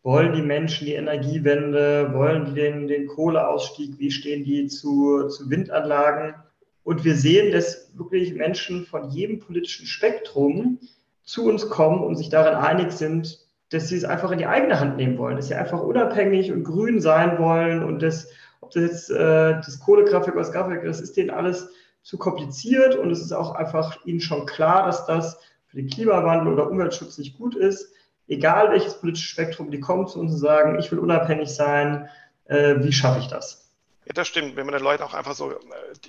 Wollen 0.03 0.33
die 0.33 0.41
Menschen 0.41 0.85
die 0.85 0.93
Energiewende? 0.93 2.13
Wollen 2.13 2.45
die 2.45 2.53
den, 2.53 2.87
den 2.87 3.07
Kohleausstieg? 3.07 3.99
Wie 3.99 4.11
stehen 4.11 4.43
die 4.43 4.67
zu, 4.67 5.27
zu 5.27 5.49
Windanlagen? 5.49 6.35
Und 6.83 7.03
wir 7.03 7.15
sehen, 7.15 7.51
dass 7.51 7.91
wirklich 7.97 8.33
Menschen 8.33 8.85
von 8.85 9.09
jedem 9.09 9.39
politischen 9.39 9.85
Spektrum 9.85 10.79
zu 11.27 11.45
uns 11.45 11.69
kommen 11.69 12.01
und 12.03 12.15
sich 12.15 12.29
darin 12.29 12.55
einig 12.55 12.93
sind, 12.93 13.45
dass 13.69 13.89
sie 13.89 13.97
es 13.97 14.05
einfach 14.05 14.31
in 14.31 14.37
die 14.37 14.47
eigene 14.47 14.79
Hand 14.79 14.95
nehmen 14.95 15.17
wollen, 15.17 15.35
dass 15.35 15.49
sie 15.49 15.55
einfach 15.55 15.81
unabhängig 15.81 16.53
und 16.53 16.63
grün 16.63 17.01
sein 17.01 17.37
wollen 17.37 17.83
und 17.83 18.01
das, 18.01 18.29
ob 18.61 18.71
das 18.71 18.83
jetzt 18.83 19.11
äh, 19.11 19.55
das 19.55 19.79
Kohlekraftwerk 19.81 20.35
oder 20.35 20.45
das 20.45 20.53
Kraftwerk 20.53 20.85
ist, 20.85 21.01
ist 21.01 21.17
denen 21.17 21.29
alles 21.29 21.69
zu 22.01 22.17
kompliziert 22.17 22.95
und 22.95 23.11
es 23.11 23.19
ist 23.19 23.33
auch 23.33 23.55
einfach 23.55 24.05
ihnen 24.05 24.21
schon 24.21 24.45
klar, 24.45 24.85
dass 24.85 25.05
das 25.05 25.37
für 25.65 25.75
den 25.75 25.89
Klimawandel 25.89 26.53
oder 26.53 26.71
Umweltschutz 26.71 27.17
nicht 27.17 27.37
gut 27.37 27.55
ist. 27.55 27.91
Egal 28.29 28.71
welches 28.71 28.99
politische 28.99 29.27
Spektrum, 29.27 29.69
die 29.69 29.81
kommen 29.81 30.07
zu 30.07 30.21
uns 30.21 30.31
und 30.31 30.39
sagen, 30.39 30.79
ich 30.79 30.89
will 30.93 30.99
unabhängig 30.99 31.49
sein, 31.49 32.07
äh, 32.45 32.75
wie 32.79 32.93
schaffe 32.93 33.19
ich 33.19 33.27
das? 33.27 33.66
Ja, 34.07 34.13
das 34.13 34.29
stimmt. 34.29 34.55
Wenn 34.55 34.65
man 34.65 34.73
den 34.73 34.83
Leuten 34.83 35.03
auch 35.03 35.13
einfach 35.13 35.35
so 35.35 35.51
äh, 35.51 35.57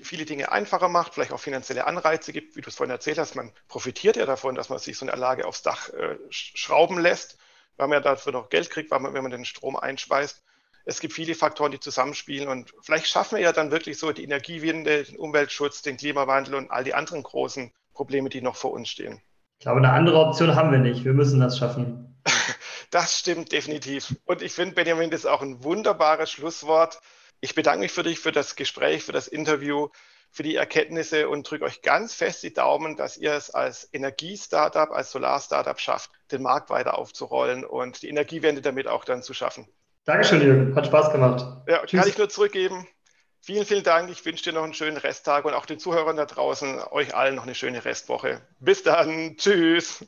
viele 0.02 0.24
Dinge 0.24 0.52
einfacher 0.52 0.88
macht, 0.88 1.14
vielleicht 1.14 1.32
auch 1.32 1.40
finanzielle 1.40 1.84
Anreize 1.84 2.32
gibt, 2.32 2.54
wie 2.54 2.60
du 2.60 2.68
es 2.68 2.76
vorhin 2.76 2.92
erzählt 2.92 3.18
hast, 3.18 3.34
man 3.34 3.50
profitiert 3.66 4.16
ja 4.16 4.24
davon, 4.24 4.54
dass 4.54 4.68
man 4.68 4.78
sich 4.78 4.96
so 4.96 5.04
eine 5.04 5.12
Anlage 5.12 5.44
aufs 5.44 5.62
Dach 5.62 5.88
äh, 5.88 6.16
schrauben 6.30 7.00
lässt, 7.00 7.38
weil 7.76 7.88
man 7.88 7.96
ja 7.96 8.00
dafür 8.00 8.32
noch 8.32 8.50
Geld 8.50 8.70
kriegt, 8.70 8.92
weil 8.92 9.00
man, 9.00 9.14
wenn 9.14 9.24
man 9.24 9.32
den 9.32 9.44
Strom 9.44 9.74
einspeist. 9.74 10.44
Es 10.84 11.00
gibt 11.00 11.12
viele 11.12 11.34
Faktoren, 11.34 11.72
die 11.72 11.80
zusammenspielen 11.80 12.48
und 12.48 12.72
vielleicht 12.82 13.08
schaffen 13.08 13.36
wir 13.36 13.42
ja 13.42 13.52
dann 13.52 13.72
wirklich 13.72 13.98
so 13.98 14.12
die 14.12 14.22
Energiewende, 14.22 15.02
den 15.02 15.16
Umweltschutz, 15.16 15.82
den 15.82 15.96
Klimawandel 15.96 16.54
und 16.54 16.70
all 16.70 16.84
die 16.84 16.94
anderen 16.94 17.24
großen 17.24 17.72
Probleme, 17.94 18.28
die 18.28 18.40
noch 18.40 18.54
vor 18.54 18.70
uns 18.70 18.90
stehen. 18.90 19.20
Ich 19.58 19.64
glaube, 19.64 19.78
eine 19.78 19.90
andere 19.90 20.20
Option 20.20 20.54
haben 20.54 20.70
wir 20.70 20.78
nicht. 20.78 21.04
Wir 21.04 21.14
müssen 21.14 21.40
das 21.40 21.58
schaffen. 21.58 22.16
Das 22.90 23.18
stimmt 23.18 23.52
definitiv. 23.52 24.16
Und 24.24 24.40
ich 24.40 24.52
finde, 24.52 24.74
Benjamin, 24.74 25.10
das 25.10 25.20
ist 25.20 25.26
auch 25.26 25.42
ein 25.42 25.62
wunderbares 25.62 26.30
Schlusswort. 26.30 27.02
Ich 27.40 27.54
bedanke 27.54 27.80
mich 27.80 27.92
für 27.92 28.02
dich, 28.02 28.18
für 28.20 28.32
das 28.32 28.56
Gespräch, 28.56 29.04
für 29.04 29.12
das 29.12 29.28
Interview, 29.28 29.88
für 30.30 30.42
die 30.42 30.56
Erkenntnisse 30.56 31.28
und 31.28 31.48
drücke 31.48 31.64
euch 31.64 31.82
ganz 31.82 32.14
fest 32.14 32.42
die 32.42 32.52
Daumen, 32.52 32.96
dass 32.96 33.16
ihr 33.16 33.32
es 33.32 33.50
als 33.50 33.88
Energiestartup, 33.92 34.90
als 34.90 35.10
Solar-Startup 35.10 35.78
schafft, 35.80 36.10
den 36.30 36.42
Markt 36.42 36.70
weiter 36.70 36.98
aufzurollen 36.98 37.64
und 37.64 38.02
die 38.02 38.08
Energiewende 38.08 38.60
damit 38.60 38.88
auch 38.88 39.04
dann 39.04 39.22
zu 39.22 39.34
schaffen. 39.34 39.68
Dankeschön, 40.04 40.40
Jürgen. 40.40 40.74
Hat 40.74 40.86
Spaß 40.86 41.12
gemacht. 41.12 41.46
Ja, 41.68 41.84
Tschüss. 41.84 42.00
kann 42.00 42.08
ich 42.08 42.18
nur 42.18 42.28
zurückgeben. 42.28 42.86
Vielen, 43.40 43.64
vielen 43.64 43.84
Dank. 43.84 44.10
Ich 44.10 44.24
wünsche 44.24 44.44
dir 44.44 44.52
noch 44.52 44.64
einen 44.64 44.74
schönen 44.74 44.96
Resttag 44.96 45.44
und 45.44 45.54
auch 45.54 45.66
den 45.66 45.78
Zuhörern 45.78 46.16
da 46.16 46.26
draußen, 46.26 46.80
euch 46.90 47.14
allen 47.14 47.36
noch 47.36 47.44
eine 47.44 47.54
schöne 47.54 47.84
Restwoche. 47.84 48.40
Bis 48.58 48.82
dann. 48.82 49.36
Tschüss. 49.36 50.04